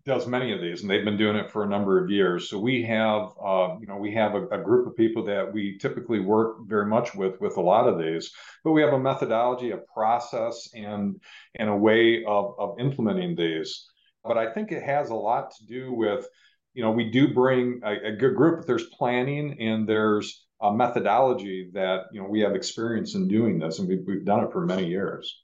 does 0.05 0.27
many 0.27 0.53
of 0.53 0.61
these, 0.61 0.81
and 0.81 0.91
they've 0.91 1.05
been 1.05 1.17
doing 1.17 1.37
it 1.37 1.51
for 1.51 1.65
a 1.65 1.69
number 1.69 2.03
of 2.03 2.11
years. 2.11 2.49
So 2.49 2.59
we 2.59 2.83
have, 2.85 3.33
uh, 3.43 3.77
you 3.81 3.87
know, 3.87 3.97
we 3.97 4.13
have 4.15 4.35
a, 4.35 4.47
a, 4.49 4.59
group 4.59 4.87
of 4.87 4.97
people 4.97 5.25
that 5.25 5.53
we 5.53 5.79
typically 5.79 6.21
work 6.21 6.59
very 6.67 6.87
much 6.87 7.15
with 7.15 7.41
with 7.41 7.57
a 7.57 7.61
lot 7.61 7.87
of 7.87 7.99
these. 7.99 8.33
But 8.65 8.73
we 8.73 8.83
have 8.83 8.95
a 8.95 8.99
methodology, 8.99 9.71
a 9.73 9.79
process, 9.93 10.69
and 10.75 11.21
and 11.57 11.69
a 11.69 11.77
way 11.77 12.25
of 12.25 12.55
of 12.59 12.81
implementing 12.81 13.35
these. 13.37 13.87
But 14.25 14.39
I 14.39 14.53
think 14.53 14.73
it 14.73 14.83
has 14.83 15.11
a 15.11 15.15
lot 15.15 15.51
to 15.57 15.67
do 15.67 15.93
with, 15.93 16.27
you 16.75 16.83
know, 16.83 16.91
we 16.91 17.11
do 17.11 17.33
bring 17.33 17.81
a, 17.85 18.09
a 18.09 18.13
good 18.13 18.37
group. 18.37 18.67
There's 18.67 18.87
planning 18.87 19.61
and 19.61 19.89
there's 19.89 20.47
a 20.61 20.73
methodology 20.73 21.71
that 21.73 22.05
you 22.13 22.21
know 22.21 22.29
we 22.29 22.41
have 22.41 22.55
experience 22.55 23.15
in 23.15 23.29
doing 23.29 23.59
this, 23.59 23.79
and 23.79 23.89
we've, 23.89 24.05
we've 24.07 24.25
done 24.25 24.45
it 24.45 24.53
for 24.53 24.65
many 24.65 24.87
years. 24.87 25.43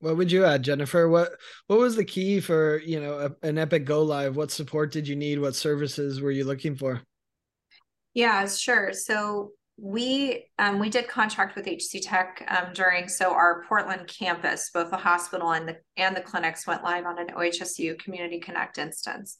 What 0.00 0.16
would 0.16 0.32
you 0.32 0.44
add, 0.44 0.62
Jennifer? 0.62 1.08
What 1.08 1.32
what 1.66 1.78
was 1.78 1.96
the 1.96 2.04
key 2.04 2.40
for 2.40 2.78
you 2.78 3.00
know 3.00 3.18
a, 3.42 3.46
an 3.46 3.58
epic 3.58 3.84
go 3.84 4.02
live? 4.02 4.36
What 4.36 4.50
support 4.50 4.92
did 4.92 5.06
you 5.06 5.16
need? 5.16 5.38
What 5.38 5.54
services 5.54 6.20
were 6.20 6.30
you 6.30 6.44
looking 6.44 6.74
for? 6.74 7.02
Yeah, 8.14 8.48
sure. 8.48 8.92
So 8.92 9.52
we 9.76 10.46
um, 10.58 10.78
we 10.78 10.90
did 10.90 11.08
contract 11.08 11.54
with 11.54 11.66
HCTec 11.66 12.50
um, 12.50 12.72
during 12.72 13.08
so 13.08 13.32
our 13.32 13.64
Portland 13.68 14.06
campus, 14.06 14.70
both 14.72 14.90
the 14.90 14.96
hospital 14.96 15.52
and 15.52 15.68
the 15.68 15.76
and 15.96 16.16
the 16.16 16.20
clinics 16.20 16.66
went 16.66 16.82
live 16.82 17.04
on 17.04 17.18
an 17.18 17.28
OHSU 17.28 17.98
Community 17.98 18.40
Connect 18.40 18.78
instance. 18.78 19.36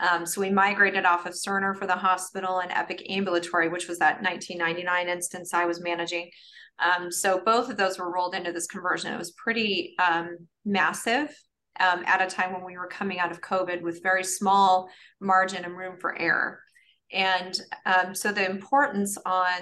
Um, 0.00 0.26
so 0.26 0.40
we 0.40 0.50
migrated 0.50 1.04
off 1.04 1.24
of 1.26 1.34
Cerner 1.34 1.76
for 1.76 1.86
the 1.86 1.94
hospital 1.94 2.58
and 2.58 2.72
Epic 2.72 3.06
Ambulatory, 3.08 3.68
which 3.68 3.86
was 3.86 3.98
that 3.98 4.22
1999 4.22 5.08
instance 5.08 5.54
I 5.54 5.66
was 5.66 5.80
managing. 5.80 6.30
Um, 6.78 7.10
so 7.10 7.40
both 7.44 7.70
of 7.70 7.76
those 7.76 7.98
were 7.98 8.12
rolled 8.12 8.34
into 8.34 8.52
this 8.52 8.66
conversion. 8.66 9.12
It 9.12 9.18
was 9.18 9.32
pretty 9.32 9.94
um, 10.04 10.36
massive 10.64 11.34
um, 11.80 12.02
at 12.06 12.22
a 12.22 12.26
time 12.26 12.52
when 12.52 12.64
we 12.64 12.76
were 12.76 12.88
coming 12.88 13.18
out 13.18 13.30
of 13.30 13.40
COVID 13.40 13.82
with 13.82 14.02
very 14.02 14.24
small 14.24 14.88
margin 15.20 15.64
and 15.64 15.76
room 15.76 15.96
for 16.00 16.18
error. 16.18 16.60
And 17.12 17.58
um, 17.86 18.14
so 18.14 18.32
the 18.32 18.48
importance 18.48 19.16
on 19.24 19.60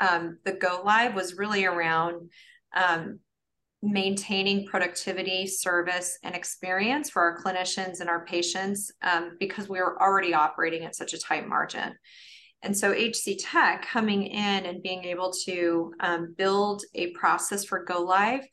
um, 0.00 0.38
the 0.44 0.52
go 0.52 0.82
live 0.84 1.14
was 1.14 1.36
really 1.36 1.64
around 1.64 2.30
um, 2.74 3.20
maintaining 3.82 4.66
productivity, 4.66 5.46
service, 5.46 6.18
and 6.22 6.34
experience 6.34 7.10
for 7.10 7.22
our 7.22 7.42
clinicians 7.42 8.00
and 8.00 8.08
our 8.08 8.24
patients 8.24 8.90
because 9.38 9.68
we 9.68 9.78
were 9.78 10.00
already 10.00 10.34
operating 10.34 10.84
at 10.84 10.96
such 10.96 11.12
a 11.12 11.18
tight 11.18 11.46
margin. 11.46 11.94
And 12.62 12.76
so 12.76 12.92
HCTec 12.92 13.82
coming 13.82 14.24
in 14.24 14.66
and 14.66 14.82
being 14.82 15.04
able 15.04 15.32
to 15.44 15.92
um, 16.00 16.34
build 16.36 16.82
a 16.94 17.10
process 17.12 17.64
for 17.64 17.84
go 17.84 18.02
live 18.02 18.46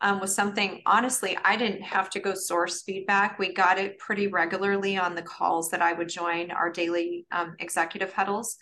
um, 0.00 0.18
was 0.18 0.34
something, 0.34 0.82
honestly, 0.84 1.38
I 1.44 1.56
didn't 1.56 1.82
have 1.82 2.10
to 2.10 2.20
go 2.20 2.34
source 2.34 2.82
feedback. 2.82 3.38
We 3.38 3.54
got 3.54 3.78
it 3.78 3.98
pretty 3.98 4.26
regularly 4.26 4.96
on 4.96 5.14
the 5.14 5.22
calls 5.22 5.70
that 5.70 5.80
I 5.80 5.92
would 5.92 6.08
join 6.08 6.50
our 6.50 6.70
daily 6.70 7.26
um, 7.30 7.54
executive 7.60 8.12
huddles, 8.12 8.56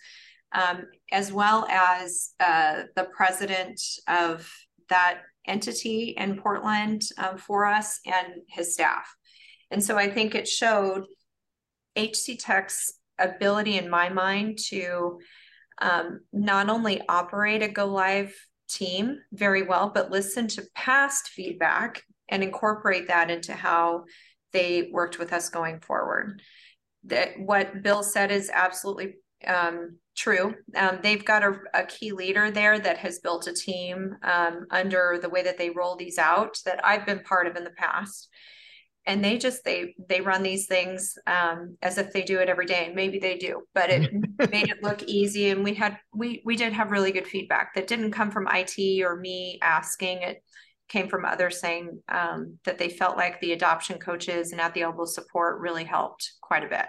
um, 0.53 0.85
as 1.11 1.33
well 1.33 1.67
as 1.71 2.33
uh, 2.41 2.83
the 2.95 3.05
president 3.05 3.81
of 4.07 4.53
that 4.91 5.21
entity 5.47 6.15
in 6.19 6.37
Portland 6.37 7.03
um, 7.17 7.39
for 7.39 7.65
us 7.65 8.01
and 8.05 8.43
his 8.49 8.75
staff. 8.75 9.09
And 9.71 9.83
so 9.83 9.97
I 9.97 10.11
think 10.11 10.35
it 10.35 10.47
showed 10.47 11.07
HCTec's 11.97 13.00
ability 13.21 13.79
in 13.79 13.89
my 13.89 14.09
mind 14.09 14.59
to 14.69 15.19
um, 15.81 16.21
not 16.33 16.69
only 16.69 17.00
operate 17.09 17.62
a 17.62 17.69
go 17.69 17.87
live 17.87 18.35
team 18.69 19.19
very 19.33 19.62
well, 19.62 19.91
but 19.93 20.11
listen 20.11 20.47
to 20.49 20.67
past 20.75 21.29
feedback 21.29 22.03
and 22.29 22.43
incorporate 22.43 23.09
that 23.09 23.31
into 23.31 23.53
how 23.53 24.05
they 24.53 24.91
worked 24.93 25.19
with 25.19 25.33
us 25.33 25.49
going 25.49 25.81
forward. 25.81 26.43
That 27.05 27.39
what 27.39 27.83
Bill 27.83 28.03
said 28.03 28.31
is 28.31 28.50
absolutely 28.53 29.15
um, 29.47 29.97
true. 30.17 30.55
Um, 30.77 30.99
they've 31.03 31.25
got 31.25 31.43
a, 31.43 31.57
a, 31.73 31.85
key 31.85 32.12
leader 32.12 32.50
there 32.50 32.79
that 32.79 32.99
has 32.99 33.21
built 33.21 33.47
a 33.47 33.55
team 33.55 34.17
um, 34.23 34.67
under 34.71 35.19
the 35.21 35.31
way 35.31 35.43
that 35.43 35.57
they 35.57 35.71
roll 35.71 35.97
these 35.97 36.19
out 36.19 36.59
that 36.67 36.85
I've 36.85 37.07
been 37.07 37.21
part 37.21 37.47
of 37.47 37.57
in 37.57 37.65
the 37.65 37.71
past 37.71 38.29
and 39.11 39.25
they 39.25 39.37
just 39.37 39.64
they 39.64 39.95
they 40.09 40.21
run 40.21 40.43
these 40.43 40.67
things 40.67 41.19
um, 41.26 41.76
as 41.83 41.99
if 41.99 42.12
they 42.12 42.23
do 42.23 42.38
it 42.38 42.49
every 42.49 42.67
day 42.67 42.87
and 42.87 42.95
maybe 42.95 43.19
they 43.19 43.37
do 43.37 43.62
but 43.75 43.90
it 43.90 44.12
made 44.50 44.69
it 44.69 44.83
look 44.83 45.02
easy 45.02 45.50
and 45.50 45.64
we 45.64 45.75
had 45.75 45.99
we 46.14 46.40
we 46.45 46.55
did 46.55 46.73
have 46.73 46.93
really 46.93 47.11
good 47.11 47.26
feedback 47.26 47.75
that 47.75 47.88
didn't 47.88 48.12
come 48.12 48.31
from 48.31 48.47
it 48.49 49.02
or 49.02 49.17
me 49.17 49.59
asking 49.62 50.23
it 50.23 50.43
came 50.88 51.09
from 51.09 51.25
others 51.25 51.61
saying 51.61 52.00
um, 52.09 52.59
that 52.64 52.79
they 52.79 52.88
felt 52.88 53.17
like 53.17 53.40
the 53.40 53.52
adoption 53.52 53.99
coaches 53.99 54.52
and 54.52 54.61
at 54.61 54.75
the 54.75 54.83
elbow 54.83 55.05
support 55.05 55.61
really 55.61 55.85
helped 55.85 56.33
quite 56.43 56.64
a 56.64 56.69
bit. 56.69 56.87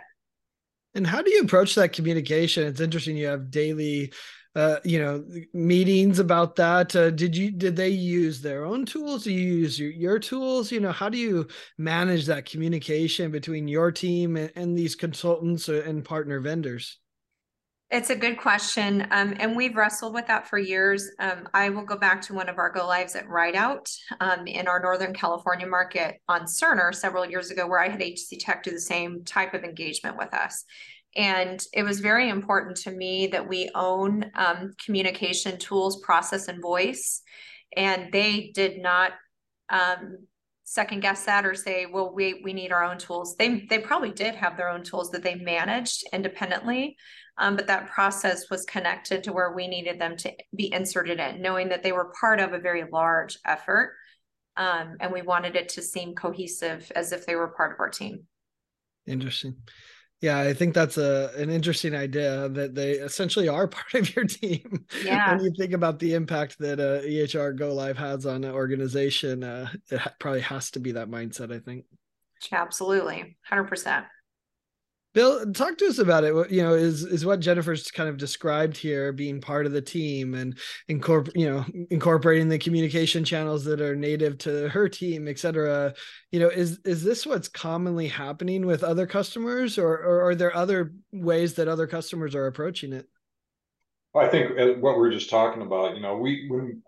And 0.96 1.08
how 1.08 1.22
do 1.22 1.32
you 1.32 1.42
approach 1.42 1.76
that 1.76 1.94
communication? 1.94 2.68
It's 2.68 2.82
interesting 2.82 3.16
you 3.16 3.28
have 3.28 3.52
daily 3.52 4.12
uh, 4.56 4.78
you 4.84 5.00
know 5.00 5.24
meetings 5.54 6.20
about 6.20 6.56
that 6.56 6.96
uh, 6.96 7.10
did 7.10 7.36
you 7.36 7.52
did 7.52 7.76
they 7.76 7.90
use 7.90 8.42
their 8.42 8.66
own 8.66 8.86
tools 8.86 9.24
do 9.24 9.32
you 9.32 9.40
use 9.40 9.80
your, 9.80 9.92
your 9.92 10.20
tools 10.20 10.72
you 10.72 10.80
know 10.80 10.92
how 10.92 11.08
do 11.08 11.18
you 11.18 11.48
manage 11.78 12.26
that 12.26 12.46
communication 12.46 13.32
between 13.32 13.68
your 13.68 13.92
team 13.92 14.36
and, 14.36 14.52
and 14.56 14.78
these 14.78 14.96
consultants 14.96 15.70
and 15.70 16.04
partner 16.04 16.40
vendors 16.40 17.00
it's 17.92 18.10
a 18.10 18.16
good 18.16 18.38
question. 18.38 19.06
Um, 19.12 19.36
and 19.38 19.54
we've 19.54 19.76
wrestled 19.76 20.14
with 20.14 20.26
that 20.28 20.48
for 20.48 20.58
years. 20.58 21.12
Um, 21.20 21.50
I 21.54 21.70
will 21.70 21.84
go 21.84 21.98
back 21.98 22.22
to 22.22 22.34
one 22.34 22.48
of 22.48 22.58
our 22.58 22.72
go 22.72 22.88
lives 22.88 23.18
at 23.18 23.28
Rideout 23.28 23.86
um, 24.22 24.48
in 24.48 24.70
our 24.70 24.80
Northern 24.82 25.14
California 25.14 25.68
market 25.68 26.16
on 26.30 26.44
Cerner 26.44 26.96
several 26.96 27.26
years 27.26 27.52
ago, 27.52 27.68
where 27.68 27.82
I 27.82 27.90
had 27.90 28.00
HCTec 28.00 28.64
do 28.64 28.72
the 28.72 28.80
same 28.80 29.26
type 29.26 29.54
of 29.54 29.66
engagement 29.66 30.18
with 30.18 30.34
us. 30.34 30.64
And 31.16 31.62
it 31.74 31.84
was 31.84 32.00
very 32.00 32.30
important 32.30 32.78
to 32.78 32.92
me 32.92 33.28
that 33.28 33.48
we 33.48 33.70
own 33.76 34.32
um, 34.36 34.74
communication 34.84 35.58
tools, 35.60 36.02
process, 36.02 36.48
and 36.48 36.62
voice. 36.62 37.22
And 37.76 38.12
they 38.12 38.52
did 38.54 38.82
not 38.82 39.12
um, 39.70 40.18
second 40.72 41.02
guess 41.02 41.26
that 41.26 41.46
or 41.46 41.54
say, 41.54 41.86
well, 41.86 42.14
we 42.14 42.42
we 42.46 42.54
need 42.54 42.72
our 42.72 42.84
own 42.84 42.98
tools. 42.98 43.36
They 43.36 43.66
they 43.70 43.80
probably 43.80 44.12
did 44.12 44.36
have 44.36 44.56
their 44.56 44.70
own 44.70 44.84
tools 44.84 45.12
that 45.12 45.22
they 45.22 45.36
managed 45.36 46.06
independently, 46.14 46.96
um, 47.38 47.58
but 47.58 47.68
that 47.68 47.90
process 47.90 48.50
was 48.50 48.64
connected 48.64 49.24
to 49.24 49.34
where 49.34 49.54
we 49.54 49.68
needed 49.68 50.00
them 50.00 50.16
to 50.18 50.32
be 50.56 50.72
inserted 50.74 51.20
in, 51.20 51.42
knowing 51.42 51.70
that 51.70 51.84
they 51.84 51.92
were 51.92 52.14
part 52.20 52.40
of 52.40 52.54
a 52.54 52.60
very 52.60 52.86
large 52.90 53.38
effort, 53.46 53.96
um, 54.56 54.96
and 55.02 55.12
we 55.12 55.22
wanted 55.22 55.58
it 55.58 55.68
to 55.70 55.82
seem 55.82 56.16
cohesive 56.16 56.90
as 56.96 57.12
if 57.12 57.26
they 57.26 57.36
were 57.36 57.50
part 57.50 57.74
of 57.74 57.80
our 57.80 57.90
team. 57.90 58.24
Interesting. 59.06 59.56
Yeah, 60.22 60.40
I 60.40 60.54
think 60.54 60.76
that's 60.76 60.98
a 60.98 61.32
an 61.36 61.50
interesting 61.50 61.96
idea 61.96 62.48
that 62.50 62.76
they 62.76 62.92
essentially 62.92 63.48
are 63.48 63.68
part 63.80 63.94
of 63.96 64.16
your 64.16 64.26
team. 64.26 64.86
Yeah. 65.04 65.32
when 65.34 65.44
you 65.44 65.52
think 65.58 65.74
about 65.74 65.98
the 66.00 66.14
impact 66.14 66.60
that 66.60 66.80
uh, 66.80 67.02
EHR 67.02 67.56
Go 67.58 67.74
Live 67.74 67.98
has 67.98 68.26
on 68.28 68.44
an 68.44 68.52
organization, 68.52 69.44
uh, 69.44 69.70
it 69.90 70.00
probably 70.20 70.42
has 70.42 70.70
to 70.72 70.80
be 70.80 70.92
that 70.94 71.10
mindset. 71.10 71.52
I 71.52 71.60
think. 71.60 71.86
Absolutely, 72.52 73.38
hundred 73.44 73.66
percent. 73.66 74.06
Bill, 75.14 75.52
talk 75.52 75.78
to 75.78 75.88
us 75.88 75.98
about 76.00 76.24
it. 76.24 76.52
You 76.52 76.62
know, 76.62 76.74
is 76.74 77.04
is 77.04 77.26
what 77.26 77.42
Jennifer's 77.42 77.92
kind 77.92 78.08
of 78.08 78.18
described 78.18 78.78
here, 78.78 79.12
being 79.12 79.42
part 79.42 79.66
of 79.66 79.74
the 79.74 79.82
team 79.82 80.36
and 80.36 80.58
incorporate, 80.88 81.36
you 81.36 81.50
know, 81.50 81.66
incorporating 81.90 82.48
the 82.48 82.58
communication 82.58 83.26
channels 83.26 83.66
that 83.66 83.82
are 83.82 83.96
native 83.96 84.38
to 84.40 84.70
her 84.70 84.88
team, 84.88 85.28
et 85.28 85.38
cetera. 85.38 85.94
You 86.32 86.40
know, 86.40 86.48
is 86.48 86.80
is 86.86 87.04
this 87.04 87.26
what's 87.26 87.50
commonly 87.50 88.08
happening 88.08 88.66
with 88.66 88.84
other 88.84 89.06
customers, 89.06 89.78
or 89.78 89.98
or 89.98 90.30
are 90.30 90.36
there 90.36 90.56
other 90.56 90.94
ways 91.12 91.56
that 91.56 91.68
other 91.68 91.88
customers 91.88 92.34
are 92.34 92.48
approaching 92.48 92.94
it? 92.94 93.08
I 94.16 94.28
think 94.28 94.58
uh, 94.58 94.80
what 94.80 94.98
we 94.98 95.08
are 95.08 95.12
just 95.12 95.30
talking 95.30 95.62
about, 95.62 95.96
you 95.96 96.02
know, 96.02 96.18
we 96.18 96.48
when 96.50 96.82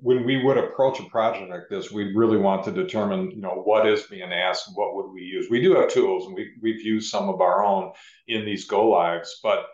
when 0.00 0.24
we 0.24 0.42
would 0.42 0.56
approach 0.56 0.98
a 1.00 1.04
project 1.04 1.50
like 1.50 1.68
this, 1.68 1.92
we 1.92 2.14
really 2.14 2.38
want 2.38 2.64
to 2.64 2.72
determine, 2.72 3.30
you 3.30 3.42
know, 3.42 3.60
what 3.64 3.86
is 3.86 4.02
being 4.04 4.32
asked, 4.32 4.70
what 4.74 4.94
would 4.94 5.12
we 5.12 5.20
use. 5.20 5.48
We 5.50 5.60
do 5.60 5.74
have 5.74 5.90
tools, 5.90 6.26
and 6.26 6.34
we 6.34 6.50
we've 6.62 6.80
used 6.80 7.10
some 7.10 7.28
of 7.28 7.40
our 7.40 7.62
own 7.62 7.92
in 8.26 8.44
these 8.44 8.64
go 8.64 8.88
lives. 8.88 9.38
But 9.42 9.66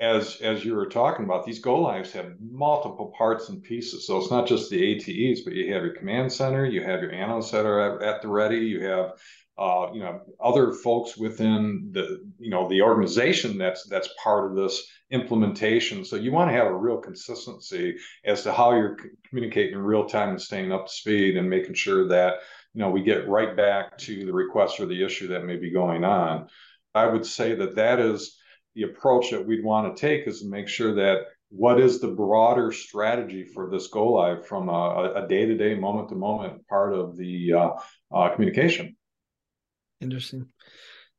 as 0.00 0.40
as 0.40 0.64
you 0.64 0.74
were 0.74 0.86
talking 0.86 1.26
about, 1.26 1.44
these 1.44 1.58
go 1.58 1.78
lives 1.78 2.12
have 2.12 2.32
multiple 2.40 3.12
parts 3.16 3.50
and 3.50 3.62
pieces. 3.62 4.06
So 4.06 4.16
it's 4.16 4.30
not 4.30 4.48
just 4.48 4.70
the 4.70 4.94
ATEs, 4.94 5.42
but 5.44 5.52
you 5.52 5.72
have 5.74 5.84
your 5.84 5.94
command 5.94 6.32
center, 6.32 6.64
you 6.64 6.82
have 6.82 7.02
your 7.02 7.12
analysts 7.12 7.50
that 7.50 7.66
are 7.66 8.00
at, 8.00 8.02
at 8.02 8.22
the 8.22 8.28
ready, 8.28 8.58
you 8.58 8.84
have 8.86 9.12
uh, 9.58 9.92
you 9.92 10.00
know 10.00 10.22
other 10.42 10.72
folks 10.72 11.18
within 11.18 11.90
the 11.92 12.26
you 12.38 12.50
know 12.50 12.66
the 12.68 12.80
organization 12.80 13.58
that's 13.58 13.86
that's 13.88 14.08
part 14.22 14.50
of 14.50 14.56
this 14.56 14.86
implementation. 15.10 16.04
So 16.04 16.16
you 16.16 16.32
want 16.32 16.50
to 16.50 16.56
have 16.56 16.66
a 16.66 16.76
real 16.76 16.98
consistency 16.98 17.96
as 18.24 18.42
to 18.44 18.52
how 18.52 18.72
you're 18.72 18.96
communicating 19.28 19.74
in 19.74 19.80
real 19.80 20.06
time 20.06 20.30
and 20.30 20.40
staying 20.40 20.72
up 20.72 20.86
to 20.86 20.92
speed 20.92 21.36
and 21.36 21.50
making 21.50 21.74
sure 21.74 22.08
that 22.08 22.34
you 22.74 22.80
know 22.80 22.90
we 22.90 23.02
get 23.02 23.28
right 23.28 23.56
back 23.56 23.98
to 23.98 24.24
the 24.24 24.32
request 24.32 24.78
or 24.78 24.86
the 24.86 25.04
issue 25.04 25.28
that 25.28 25.44
may 25.44 25.56
be 25.56 25.70
going 25.70 26.04
on. 26.04 26.48
I 26.94 27.06
would 27.06 27.26
say 27.26 27.54
that 27.56 27.76
that 27.76 27.98
is 27.98 28.36
the 28.74 28.84
approach 28.84 29.30
that 29.30 29.46
we'd 29.46 29.64
want 29.64 29.96
to 29.96 30.00
take 30.00 30.26
is 30.26 30.40
to 30.40 30.48
make 30.48 30.68
sure 30.68 30.94
that 30.94 31.26
what 31.50 31.80
is 31.80 32.00
the 32.00 32.08
broader 32.08 32.70
strategy 32.70 33.44
for 33.44 33.68
this 33.68 33.88
go 33.88 34.12
live 34.12 34.46
from 34.46 34.68
a, 34.68 35.12
a 35.16 35.28
day-to-day 35.28 35.74
moment-to-moment 35.74 36.66
part 36.68 36.94
of 36.94 37.16
the 37.16 37.52
uh, 37.52 37.70
uh, 38.14 38.28
communication 38.30 38.96
interesting 40.00 40.46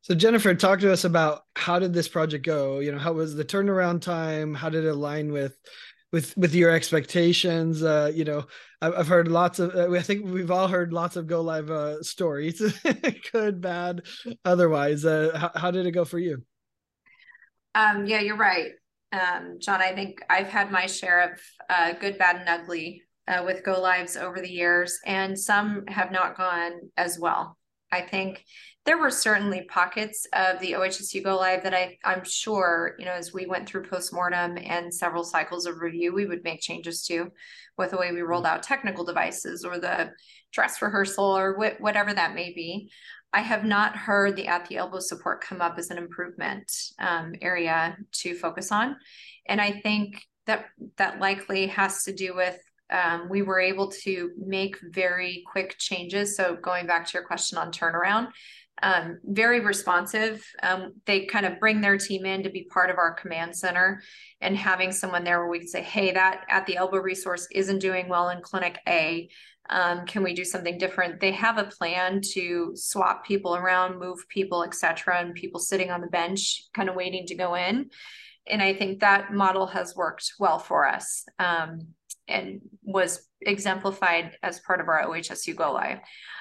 so 0.02 0.16
Jennifer, 0.16 0.56
talk 0.56 0.80
to 0.80 0.92
us 0.92 1.04
about 1.04 1.44
how 1.56 1.78
did 1.78 1.94
this 1.94 2.08
project 2.08 2.46
go? 2.46 2.80
You 2.80 2.92
know, 2.92 2.98
how 2.98 3.14
was 3.14 3.36
the 3.36 3.46
turnaround 3.46 4.02
time? 4.02 4.56
How 4.56 4.70
did 4.70 4.84
it 4.84 4.90
align 4.90 5.32
with 5.32 5.56
with 6.12 6.36
with 6.36 6.56
your 6.56 6.72
expectations? 6.72 7.84
Uh, 7.84 8.12
you 8.14 8.26
know, 8.26 8.46
I've, 8.82 9.08
heard 9.08 9.28
lots 9.28 9.60
of. 9.60 9.76
Uh, 9.76 9.92
I 9.94 10.02
think 10.02 10.26
we've 10.26 10.50
all 10.50 10.68
heard 10.68 10.92
lots 10.92 11.18
of 11.18 11.28
go 11.28 11.42
live 11.42 11.70
uh, 11.70 12.02
stories, 12.02 12.62
good, 13.32 13.62
bad, 13.62 14.02
otherwise. 14.44 15.06
Uh, 15.06 15.38
how, 15.38 15.52
how 15.60 15.72
did 15.72 15.86
it 15.86 15.92
go 15.92 16.04
for 16.04 16.18
you? 16.18 16.44
Um, 17.76 18.08
yeah, 18.08 18.22
you're 18.22 18.38
right, 18.38 18.72
um, 19.14 19.58
John. 19.60 19.82
I 19.82 19.94
think 19.94 20.20
I've 20.30 20.50
had 20.50 20.72
my 20.72 20.88
share 20.88 21.32
of 21.32 21.40
uh, 21.70 21.94
good, 21.94 22.18
bad, 22.18 22.38
and 22.38 22.50
ugly 22.50 23.04
uh, 23.28 23.44
with 23.46 23.64
go 23.64 23.80
lives 23.80 24.18
over 24.18 24.42
the 24.42 24.52
years, 24.52 24.98
and 25.06 25.38
some 25.38 25.86
have 25.88 26.12
not 26.12 26.36
gone 26.36 26.74
as 26.98 27.20
well. 27.20 27.56
I 27.92 28.02
think 28.02 28.44
there 28.86 28.98
were 28.98 29.12
certainly 29.12 29.64
pockets 29.64 30.26
of 30.34 30.60
the 30.60 30.72
OHSU 30.72 31.24
Go 31.24 31.38
Live 31.38 31.64
that 31.64 31.74
I, 31.74 31.98
I'm 32.04 32.24
sure, 32.24 32.96
you 32.98 33.06
know, 33.06 33.12
as 33.12 33.32
we 33.32 33.46
went 33.46 33.70
through 33.70 33.86
postmortem 33.86 34.58
and 34.58 34.92
several 34.92 35.24
cycles 35.24 35.68
of 35.68 35.82
review, 35.82 36.14
we 36.14 36.26
would 36.26 36.44
make 36.44 36.62
changes 36.62 37.06
to 37.06 37.32
with 37.78 37.92
the 37.92 37.98
way 37.98 38.12
we 38.12 38.22
rolled 38.22 38.46
out 38.46 38.64
technical 38.64 39.06
devices 39.06 39.64
or 39.64 39.78
the 39.78 40.12
dress 40.52 40.82
rehearsal 40.82 41.26
or 41.26 41.54
wh- 41.54 41.80
whatever 41.80 42.14
that 42.14 42.34
may 42.34 42.54
be. 42.54 42.90
I 43.34 43.42
have 43.42 43.64
not 43.64 43.96
heard 43.96 44.36
the 44.36 44.48
at 44.48 44.68
the 44.68 44.78
elbow 44.78 45.00
support 45.00 45.44
come 45.44 45.62
up 45.62 45.78
as 45.78 45.90
an 45.90 45.98
improvement 45.98 46.70
um, 47.00 47.34
area 47.42 47.98
to 48.14 48.36
focus 48.36 48.72
on. 48.72 48.98
And 49.48 49.62
I 49.62 49.72
think 49.72 50.22
that 50.48 50.66
that 50.98 51.20
likely 51.20 51.68
has 51.68 52.04
to 52.04 52.14
do 52.14 52.36
with 52.36 52.60
um, 52.92 53.30
we 53.30 53.42
were 53.42 53.60
able 53.60 53.90
to 54.04 54.32
make 54.38 54.78
very 54.92 55.44
quick 55.52 55.76
changes. 55.78 56.36
So 56.36 56.56
going 56.56 56.88
back 56.88 57.06
to 57.08 57.14
your 57.14 57.24
question 57.24 57.58
on 57.58 57.72
turnaround, 57.72 58.30
um, 58.84 59.20
very 59.24 59.60
responsive. 59.60 60.44
Um, 60.64 60.94
they 61.06 61.26
kind 61.26 61.46
of 61.46 61.60
bring 61.60 61.82
their 61.82 61.98
team 61.98 62.26
in 62.26 62.44
to 62.44 62.50
be 62.50 62.64
part 62.64 62.90
of 62.90 62.98
our 62.98 63.14
command 63.14 63.56
center 63.56 64.02
and 64.42 64.58
having 64.58 64.92
someone 64.92 65.24
there 65.24 65.40
where 65.40 65.50
we 65.50 65.60
can 65.60 65.68
say, 65.68 65.84
hey, 65.84 66.12
that 66.12 66.46
at 66.50 66.66
the 66.66 66.78
elbow 66.78 66.98
resource 66.98 67.48
isn't 67.52 67.80
doing 67.80 68.10
well 68.10 68.30
in 68.30 68.42
clinic 68.42 68.80
A. 68.88 69.30
Um, 69.70 70.06
can 70.06 70.24
we 70.24 70.34
do 70.34 70.44
something 70.44 70.78
different? 70.78 71.20
They 71.20 71.32
have 71.32 71.58
a 71.58 71.66
plan 71.66 72.22
to 72.34 72.72
swap 72.76 73.24
people 73.24 73.56
around, 73.56 74.00
move 74.00 74.18
people, 74.28 74.64
etc., 74.64 75.20
and 75.20 75.36
people 75.36 75.60
sitting 75.60 75.92
on 75.92 76.02
the 76.02 76.08
bench, 76.08 76.64
kind 76.74 76.90
of 76.90 76.96
waiting 76.96 77.26
to 77.28 77.36
go 77.36 77.56
in. 77.56 77.90
And 78.48 78.62
I 78.62 78.74
think 78.74 79.00
that 79.00 79.32
model 79.32 79.68
has 79.68 79.96
worked 79.96 80.34
well 80.40 80.58
for 80.58 80.88
us 80.88 81.24
um, 81.38 81.88
and 82.28 82.62
was 82.84 83.28
exemplified 83.42 84.38
as 84.44 84.60
part 84.60 84.80
of 84.80 84.88
our 84.88 85.04
OHSU 85.06 85.56
Go 85.56 85.74
Live. 85.74 86.00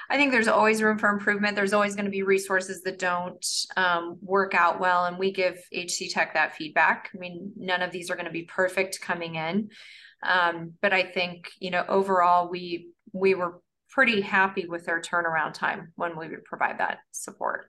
I 0.08 0.16
think 0.16 0.32
there's 0.32 0.48
always 0.48 0.82
room 0.82 0.98
for 0.98 1.08
improvement. 1.08 1.54
There's 1.54 1.72
always 1.72 1.94
going 1.94 2.04
to 2.04 2.10
be 2.10 2.22
resources 2.22 2.82
that 2.82 2.98
don't 2.98 3.44
um, 3.76 4.18
work 4.20 4.54
out 4.54 4.80
well, 4.80 5.04
and 5.04 5.18
we 5.18 5.32
give 5.32 5.58
HCTec 5.72 6.34
that 6.34 6.56
feedback. 6.56 7.10
I 7.14 7.18
mean, 7.18 7.52
none 7.56 7.82
of 7.82 7.92
these 7.92 8.10
are 8.10 8.16
going 8.16 8.26
to 8.26 8.32
be 8.32 8.42
perfect 8.42 9.00
coming 9.00 9.36
in, 9.36 9.70
um, 10.22 10.72
but 10.82 10.92
I 10.92 11.04
think 11.04 11.50
you 11.60 11.70
know 11.70 11.84
overall 11.88 12.50
we 12.50 12.88
we 13.12 13.34
were 13.34 13.60
pretty 13.88 14.20
happy 14.20 14.66
with 14.66 14.84
their 14.84 15.00
turnaround 15.00 15.54
time 15.54 15.92
when 15.96 16.16
we 16.16 16.28
would 16.28 16.44
provide 16.44 16.78
that 16.78 16.98
support. 17.12 17.66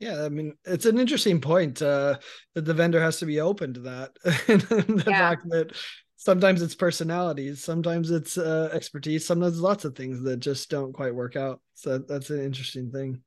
Yeah, 0.00 0.24
I 0.24 0.28
mean, 0.28 0.54
it's 0.64 0.86
an 0.86 0.98
interesting 0.98 1.40
point 1.40 1.80
uh, 1.80 2.18
that 2.54 2.64
the 2.64 2.74
vendor 2.74 3.00
has 3.00 3.18
to 3.20 3.26
be 3.26 3.40
open 3.40 3.74
to 3.74 3.80
that. 3.80 4.10
the 4.24 5.04
yeah. 5.06 5.18
fact 5.18 5.48
that 5.50 5.72
sometimes 6.24 6.62
it's 6.62 6.74
personalities 6.74 7.62
sometimes 7.62 8.10
it's 8.10 8.38
uh, 8.38 8.70
expertise 8.72 9.26
sometimes 9.26 9.60
lots 9.60 9.84
of 9.84 9.94
things 9.94 10.22
that 10.22 10.38
just 10.38 10.70
don't 10.70 10.92
quite 10.92 11.14
work 11.14 11.36
out. 11.36 11.60
So 11.74 11.98
that's 11.98 12.30
an 12.30 12.42
interesting 12.42 12.90
thing. 12.90 13.20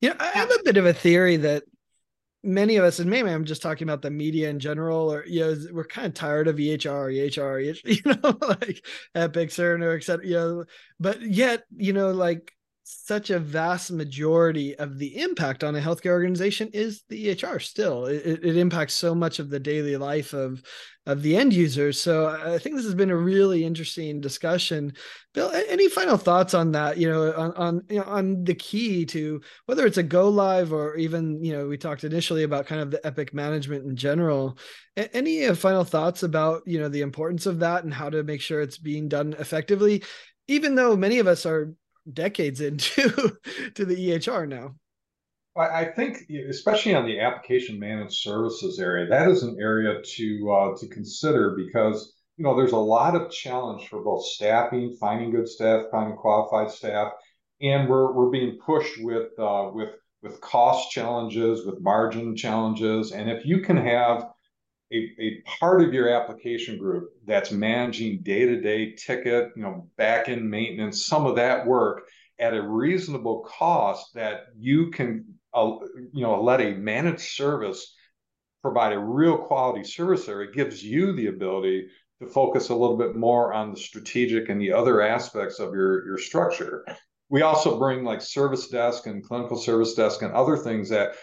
You 0.00 0.10
know 0.10 0.16
i 0.18 0.30
have 0.30 0.50
a 0.50 0.62
bit 0.64 0.78
of 0.78 0.86
a 0.86 0.94
theory 0.94 1.36
that 1.36 1.64
many 2.42 2.76
of 2.76 2.84
us 2.84 3.00
and 3.00 3.10
maybe 3.10 3.28
i'm 3.28 3.44
just 3.44 3.60
talking 3.60 3.86
about 3.86 4.00
the 4.00 4.10
media 4.10 4.48
in 4.48 4.58
general 4.58 5.12
or 5.12 5.26
you 5.26 5.40
know 5.40 5.54
we're 5.72 5.84
kind 5.84 6.06
of 6.06 6.14
tired 6.14 6.48
of 6.48 6.56
ehr 6.56 7.10
ehr 7.10 7.60
you 7.84 8.00
know 8.06 8.38
like 8.40 8.82
epic 9.14 9.50
cerner 9.50 9.94
etc 9.94 10.26
you 10.26 10.34
know 10.34 10.64
but 10.98 11.20
yet 11.20 11.64
you 11.76 11.92
know 11.92 12.12
like 12.12 12.50
such 12.82 13.30
a 13.30 13.38
vast 13.38 13.92
majority 13.92 14.76
of 14.76 14.98
the 14.98 15.20
impact 15.20 15.62
on 15.62 15.76
a 15.76 15.80
healthcare 15.80 16.10
organization 16.10 16.70
is 16.72 17.02
the 17.08 17.28
EHR 17.28 17.60
still. 17.62 18.06
It, 18.06 18.44
it, 18.44 18.56
impacts 18.56 18.94
so 18.94 19.14
much 19.14 19.38
of 19.38 19.50
the 19.50 19.60
daily 19.60 19.96
life 19.96 20.32
of 20.32 20.62
of 21.06 21.22
the 21.22 21.36
end 21.36 21.52
users. 21.52 22.00
So 22.00 22.28
I 22.28 22.58
think 22.58 22.76
this 22.76 22.84
has 22.84 22.94
been 22.94 23.10
a 23.10 23.16
really 23.16 23.64
interesting 23.64 24.20
discussion. 24.20 24.92
Bill, 25.34 25.50
any 25.68 25.88
final 25.88 26.16
thoughts 26.16 26.54
on 26.54 26.72
that? 26.72 26.98
You 26.98 27.10
know, 27.10 27.32
on 27.32 27.52
on 27.54 27.82
you 27.88 27.98
know, 27.98 28.04
on 28.04 28.44
the 28.44 28.54
key 28.54 29.06
to 29.06 29.40
whether 29.66 29.86
it's 29.86 29.98
a 29.98 30.02
go 30.02 30.28
live 30.28 30.72
or 30.72 30.96
even 30.96 31.42
you 31.42 31.52
know 31.52 31.68
we 31.68 31.78
talked 31.78 32.04
initially 32.04 32.42
about 32.42 32.66
kind 32.66 32.80
of 32.80 32.90
the 32.90 33.04
Epic 33.06 33.32
management 33.34 33.84
in 33.84 33.96
general. 33.96 34.58
Any 34.96 35.46
uh, 35.46 35.54
final 35.54 35.84
thoughts 35.84 36.22
about 36.22 36.62
you 36.66 36.78
know 36.78 36.88
the 36.88 37.02
importance 37.02 37.46
of 37.46 37.60
that 37.60 37.84
and 37.84 37.94
how 37.94 38.10
to 38.10 38.22
make 38.22 38.40
sure 38.40 38.60
it's 38.60 38.78
being 38.78 39.08
done 39.08 39.34
effectively? 39.38 40.02
Even 40.48 40.74
though 40.74 40.96
many 40.96 41.18
of 41.18 41.26
us 41.26 41.46
are 41.46 41.72
decades 42.12 42.60
into 42.60 43.36
to 43.74 43.84
the 43.84 43.96
EHR 43.96 44.48
now. 44.48 44.74
I 45.56 45.84
think, 45.84 46.30
especially 46.48 46.94
on 46.94 47.06
the 47.06 47.20
application 47.20 47.78
managed 47.78 48.22
services 48.22 48.78
area, 48.78 49.08
that 49.08 49.28
is 49.28 49.42
an 49.42 49.58
area 49.60 50.00
to 50.00 50.50
uh, 50.50 50.78
to 50.78 50.86
consider 50.88 51.56
because 51.56 52.14
you 52.36 52.44
know 52.44 52.56
there's 52.56 52.72
a 52.72 52.78
lot 52.78 53.14
of 53.14 53.30
challenge 53.30 53.88
for 53.88 54.02
both 54.02 54.24
staffing, 54.24 54.96
finding 54.98 55.30
good 55.30 55.48
staff, 55.48 55.86
finding 55.90 56.16
qualified 56.16 56.70
staff, 56.70 57.12
and 57.60 57.88
we're 57.88 58.12
we're 58.12 58.30
being 58.30 58.58
pushed 58.64 59.02
with 59.02 59.38
uh, 59.38 59.70
with 59.74 59.90
with 60.22 60.40
cost 60.40 60.90
challenges, 60.90 61.66
with 61.66 61.80
margin 61.80 62.36
challenges, 62.36 63.12
and 63.12 63.28
if 63.28 63.44
you 63.44 63.60
can 63.60 63.76
have 63.76 64.28
a, 64.92 64.96
a 65.20 65.42
part 65.58 65.82
of 65.82 65.94
your 65.94 66.08
application 66.08 66.78
group 66.78 67.10
that's 67.26 67.52
managing 67.52 68.22
day-to-day 68.22 68.94
ticket, 68.94 69.50
you 69.56 69.62
know, 69.62 69.88
back-end 69.96 70.48
maintenance, 70.48 71.06
some 71.06 71.26
of 71.26 71.36
that 71.36 71.66
work 71.66 72.08
at 72.38 72.54
a 72.54 72.62
reasonable 72.62 73.40
cost 73.40 74.14
that 74.14 74.46
you 74.58 74.90
can, 74.90 75.24
uh, 75.54 75.76
you 76.12 76.22
know, 76.22 76.42
let 76.42 76.60
a 76.60 76.74
managed 76.74 77.20
service 77.20 77.94
provide 78.62 78.92
a 78.92 78.98
real 78.98 79.38
quality 79.38 79.84
service 79.84 80.26
there. 80.26 80.42
It 80.42 80.54
gives 80.54 80.82
you 80.82 81.12
the 81.12 81.28
ability 81.28 81.88
to 82.20 82.26
focus 82.26 82.68
a 82.68 82.74
little 82.74 82.96
bit 82.96 83.16
more 83.16 83.52
on 83.52 83.70
the 83.70 83.80
strategic 83.80 84.48
and 84.48 84.60
the 84.60 84.72
other 84.72 85.00
aspects 85.00 85.58
of 85.58 85.72
your, 85.72 86.06
your 86.06 86.18
structure. 86.18 86.84
We 87.30 87.42
also 87.42 87.78
bring 87.78 88.04
like 88.04 88.20
service 88.20 88.68
desk 88.68 89.06
and 89.06 89.24
clinical 89.24 89.56
service 89.56 89.94
desk 89.94 90.22
and 90.22 90.32
other 90.32 90.56
things 90.56 90.88
that 90.88 91.14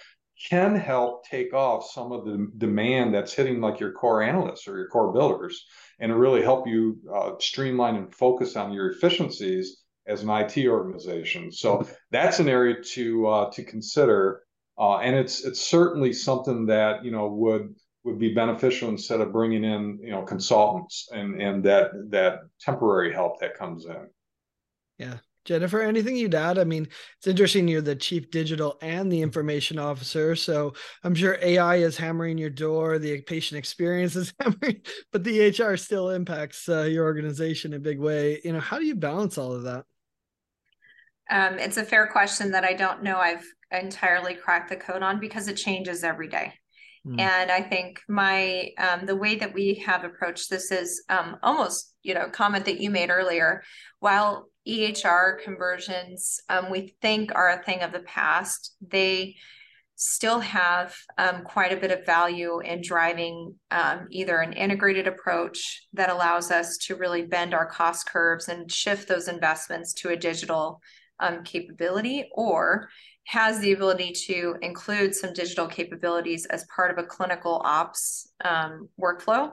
can 0.49 0.75
help 0.75 1.25
take 1.25 1.53
off 1.53 1.89
some 1.89 2.11
of 2.11 2.25
the 2.25 2.51
demand 2.57 3.13
that's 3.13 3.33
hitting 3.33 3.59
like 3.59 3.79
your 3.79 3.91
core 3.91 4.21
analysts 4.21 4.67
or 4.67 4.77
your 4.77 4.87
core 4.87 5.11
builders 5.11 5.65
and 5.99 6.17
really 6.17 6.41
help 6.41 6.67
you 6.67 6.97
uh, 7.13 7.31
streamline 7.39 7.95
and 7.95 8.13
focus 8.13 8.55
on 8.55 8.71
your 8.71 8.91
efficiencies 8.91 9.83
as 10.05 10.23
an 10.23 10.29
IT 10.29 10.67
organization. 10.67 11.51
So 11.51 11.87
that's 12.11 12.39
an 12.39 12.47
area 12.47 12.81
to 12.93 13.27
uh, 13.27 13.51
to 13.51 13.63
consider, 13.63 14.43
uh, 14.77 14.97
and 14.97 15.15
it's 15.15 15.43
it's 15.43 15.61
certainly 15.61 16.13
something 16.13 16.67
that 16.67 17.03
you 17.03 17.11
know 17.11 17.27
would 17.27 17.75
would 18.03 18.19
be 18.19 18.33
beneficial 18.33 18.89
instead 18.89 19.21
of 19.21 19.33
bringing 19.33 19.63
in 19.63 19.99
you 20.01 20.11
know 20.11 20.21
consultants 20.21 21.09
and 21.11 21.41
and 21.41 21.63
that 21.65 21.91
that 22.09 22.39
temporary 22.61 23.11
help 23.11 23.39
that 23.39 23.57
comes 23.57 23.85
in. 23.85 24.07
Yeah, 24.97 25.17
Jennifer, 25.47 25.81
anything 25.81 26.17
you'd 26.17 26.35
add? 26.35 26.59
I 26.59 26.65
mean, 26.65 26.87
it's 27.17 27.27
interesting 27.27 27.69
you're 27.69 27.81
the 27.81 27.95
chief 27.95 28.29
digital 28.29 28.77
and 28.81 29.09
the 29.09 29.21
information 29.21 29.79
officer. 29.79 30.35
So 30.35 30.73
I'm 31.05 31.15
sure 31.15 31.39
AI 31.41 31.77
is 31.77 31.95
hammering 31.95 32.37
your 32.37 32.49
door, 32.49 32.99
the 32.99 33.21
patient 33.21 33.57
experience 33.57 34.17
is 34.17 34.33
hammering, 34.39 34.81
but 35.13 35.23
the 35.23 35.39
EHR 35.39 35.79
still 35.79 36.09
impacts 36.09 36.67
uh, 36.67 36.83
your 36.83 37.05
organization 37.05 37.71
in 37.71 37.77
a 37.77 37.81
big 37.81 37.97
way. 37.97 38.41
You 38.43 38.53
know, 38.53 38.59
how 38.59 38.77
do 38.77 38.85
you 38.85 38.95
balance 38.95 39.37
all 39.37 39.53
of 39.53 39.63
that? 39.63 39.85
Um, 41.29 41.59
it's 41.59 41.77
a 41.77 41.83
fair 41.83 42.07
question 42.07 42.51
that 42.51 42.65
I 42.65 42.73
don't 42.73 43.01
know 43.01 43.17
I've 43.17 43.45
entirely 43.71 44.33
cracked 44.33 44.69
the 44.69 44.75
code 44.75 45.01
on 45.01 45.19
because 45.19 45.47
it 45.47 45.55
changes 45.55 46.03
every 46.03 46.27
day. 46.27 46.53
Mm. 47.07 47.19
And 47.21 47.51
I 47.51 47.61
think 47.61 48.01
my 48.09 48.69
um, 48.77 49.05
the 49.05 49.15
way 49.15 49.35
that 49.35 49.53
we 49.53 49.75
have 49.85 50.03
approached 50.03 50.49
this 50.49 50.71
is 50.71 51.03
um, 51.09 51.37
almost 51.41 51.93
you 52.03 52.13
know 52.13 52.29
comment 52.29 52.65
that 52.65 52.81
you 52.81 52.89
made 52.89 53.09
earlier. 53.09 53.63
While 53.99 54.49
EHR 54.67 55.41
conversions 55.41 56.41
um, 56.49 56.69
we 56.69 56.95
think 57.01 57.31
are 57.33 57.49
a 57.49 57.63
thing 57.63 57.81
of 57.81 57.91
the 57.91 58.01
past, 58.01 58.75
they 58.81 59.35
still 59.95 60.39
have 60.39 60.95
um, 61.17 61.41
quite 61.43 61.73
a 61.73 61.77
bit 61.77 61.91
of 61.91 62.05
value 62.05 62.59
in 62.59 62.81
driving 62.81 63.55
um, 63.71 64.07
either 64.11 64.37
an 64.37 64.53
integrated 64.53 65.07
approach 65.07 65.87
that 65.93 66.11
allows 66.11 66.51
us 66.51 66.77
to 66.77 66.95
really 66.95 67.23
bend 67.23 67.53
our 67.53 67.65
cost 67.65 68.07
curves 68.07 68.47
and 68.47 68.71
shift 68.71 69.07
those 69.07 69.27
investments 69.27 69.93
to 69.93 70.09
a 70.09 70.15
digital 70.15 70.79
um, 71.19 71.43
capability, 71.43 72.29
or 72.33 72.89
has 73.25 73.59
the 73.59 73.73
ability 73.73 74.13
to 74.13 74.55
include 74.61 75.15
some 75.15 75.33
digital 75.33 75.67
capabilities 75.67 76.45
as 76.45 76.65
part 76.73 76.91
of 76.91 77.03
a 77.03 77.07
clinical 77.07 77.61
ops 77.65 78.31
um, 78.45 78.87
workflow. 79.01 79.51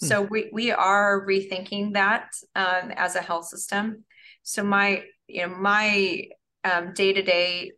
Hmm. 0.00 0.06
So 0.06 0.22
we, 0.22 0.50
we 0.52 0.72
are 0.72 1.24
rethinking 1.24 1.94
that 1.94 2.30
um, 2.56 2.90
as 2.96 3.14
a 3.14 3.22
health 3.22 3.46
system. 3.46 4.04
So 4.44 4.62
my 4.62 5.04
you 5.26 5.46
know 5.46 5.54
my 5.54 6.28
day 6.94 7.12
to 7.12 7.22
day 7.22 7.72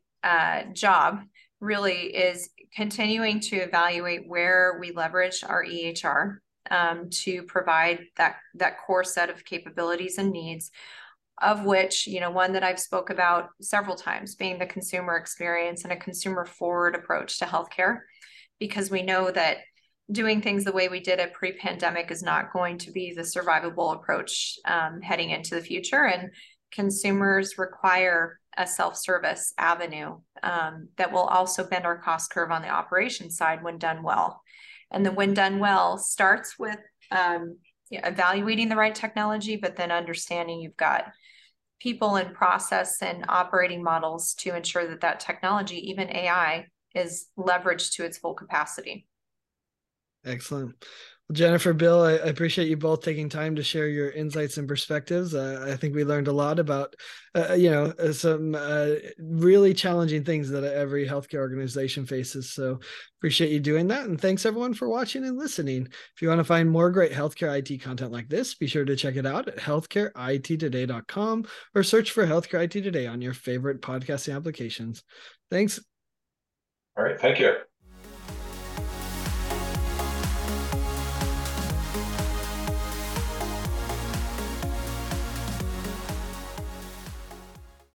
job 0.73 1.21
really 1.61 2.15
is 2.15 2.51
continuing 2.75 3.41
to 3.41 3.57
evaluate 3.57 4.29
where 4.29 4.77
we 4.81 4.91
leverage 4.91 5.43
our 5.43 5.65
EHR 5.65 6.39
um, 6.71 7.09
to 7.11 7.43
provide 7.45 8.01
that 8.17 8.37
that 8.57 8.79
core 8.85 9.05
set 9.05 9.31
of 9.31 9.45
capabilities 9.45 10.19
and 10.19 10.31
needs 10.31 10.71
of 11.41 11.65
which 11.65 12.07
you 12.07 12.19
know 12.19 12.31
one 12.31 12.55
that 12.55 12.65
i've 12.65 12.81
spoke 12.81 13.11
about 13.11 13.51
several 13.61 13.95
times 13.95 14.37
being 14.37 14.59
the 14.59 14.65
consumer 14.65 15.17
experience 15.17 15.85
and 15.85 15.93
a 15.93 15.97
consumer 15.97 16.47
forward 16.47 16.95
approach 16.95 17.39
to 17.39 17.45
healthcare 17.45 17.99
because 18.59 18.91
we 18.91 19.03
know 19.03 19.31
that 19.31 19.59
doing 20.11 20.41
things 20.41 20.65
the 20.65 20.73
way 20.73 20.89
we 20.89 21.01
did 21.01 21.19
it 21.19 21.33
pre-pandemic 21.33 22.11
is 22.11 22.23
not 22.23 22.53
going 22.53 22.79
to 22.79 22.93
be 22.93 23.13
the 23.13 23.23
survivable 23.23 23.95
approach 23.95 24.57
um, 24.65 25.01
heading 25.03 25.31
into 25.31 25.55
the 25.55 25.61
future. 25.61 26.07
And 26.07 26.31
consumers 26.73 27.59
require 27.59 28.39
a 28.57 28.67
self-service 28.67 29.53
avenue 29.59 30.17
um, 30.43 30.89
that 30.97 31.13
will 31.13 31.25
also 31.25 31.65
bend 31.65 31.85
our 31.85 31.99
cost 31.99 32.31
curve 32.31 32.51
on 32.51 32.63
the 32.63 32.69
operation 32.69 33.31
side 33.31 33.63
when 33.63 33.79
done 33.79 34.03
well 34.03 34.41
and 34.91 35.05
the 35.05 35.13
when 35.13 35.35
done 35.35 35.59
well 35.59 35.99
starts 35.99 36.59
with 36.59 36.79
um, 37.11 37.59
evaluating 37.91 38.69
the 38.69 38.77
right 38.77 38.95
technology 38.95 39.57
but 39.57 39.77
then 39.77 39.91
understanding 39.91 40.61
you've 40.61 40.77
got 40.77 41.13
people 41.81 42.17
and 42.17 42.35
process 42.35 43.03
and 43.03 43.25
operating 43.29 43.83
models 43.83 44.35
to 44.35 44.57
ensure 44.57 44.89
that 44.89 45.01
that 45.03 45.21
technology, 45.21 45.91
even 45.91 46.11
AI, 46.11 46.67
is 46.95 47.27
leveraged 47.39 47.93
to 47.93 48.05
its 48.05 48.19
full 48.19 48.35
capacity. 48.35 49.07
Excellent. 50.25 50.75
Jennifer, 51.33 51.73
Bill, 51.73 52.03
I, 52.03 52.13
appreciate 52.13 52.69
you 52.69 52.77
both 52.77 53.03
taking 53.03 53.29
time 53.29 53.57
to 53.57 53.63
share 53.63 53.89
your 53.89 54.11
insights 54.11 54.59
and 54.59 54.69
perspectives. 54.69 55.35
Uh, 55.35 55.67
I 55.69 55.77
think 55.77 55.93
we 55.93 56.05
learned 56.05 56.29
a 56.29 56.33
lot 56.33 56.61
about, 56.61 56.95
uh, 57.35 57.55
you 57.55 57.69
know, 57.69 57.87
uh, 57.99 58.13
some 58.13 58.55
uh, 58.55 58.91
really 59.19 59.75
challenging 59.75 60.23
things 60.23 60.49
that 60.51 60.63
every 60.63 61.05
healthcare 61.05 61.41
organization 61.41 62.07
faces. 62.07 62.53
So 62.53 62.79
appreciate 63.19 63.51
you 63.51 63.59
doing 63.59 63.89
that. 63.89 64.07
And 64.07 64.21
thanks 64.21 64.47
everyone 64.47 64.73
for 64.73 64.89
watching 64.89 65.25
and 65.25 65.37
listening. 65.37 65.89
If 66.15 66.23
you 66.23 66.29
want 66.29 66.39
to 66.39 66.45
find 66.45 66.71
more 66.71 66.93
great 66.93 67.13
healthcare 67.13 67.59
IT 67.59 67.83
content 67.83 68.13
like 68.13 68.29
this, 68.29 68.55
be 68.55 68.69
sure 68.69 68.85
to 68.85 68.95
check 68.95 69.17
it 69.17 69.27
out 69.27 69.49
at 69.49 69.57
healthcareittoday.com 69.57 71.45
or 71.75 71.83
search 71.83 72.13
for 72.13 72.25
Healthcare 72.25 72.63
IT 72.63 72.71
Today 72.71 73.09
on 73.09 73.21
your 73.21 73.35
favorite 73.35 73.83
podcasting 73.83 74.37
applications. 74.37 75.03
Thanks. 75.51 75.81
All 76.97 77.03
right. 77.03 77.21
Thank 77.21 77.41
you. 77.41 77.57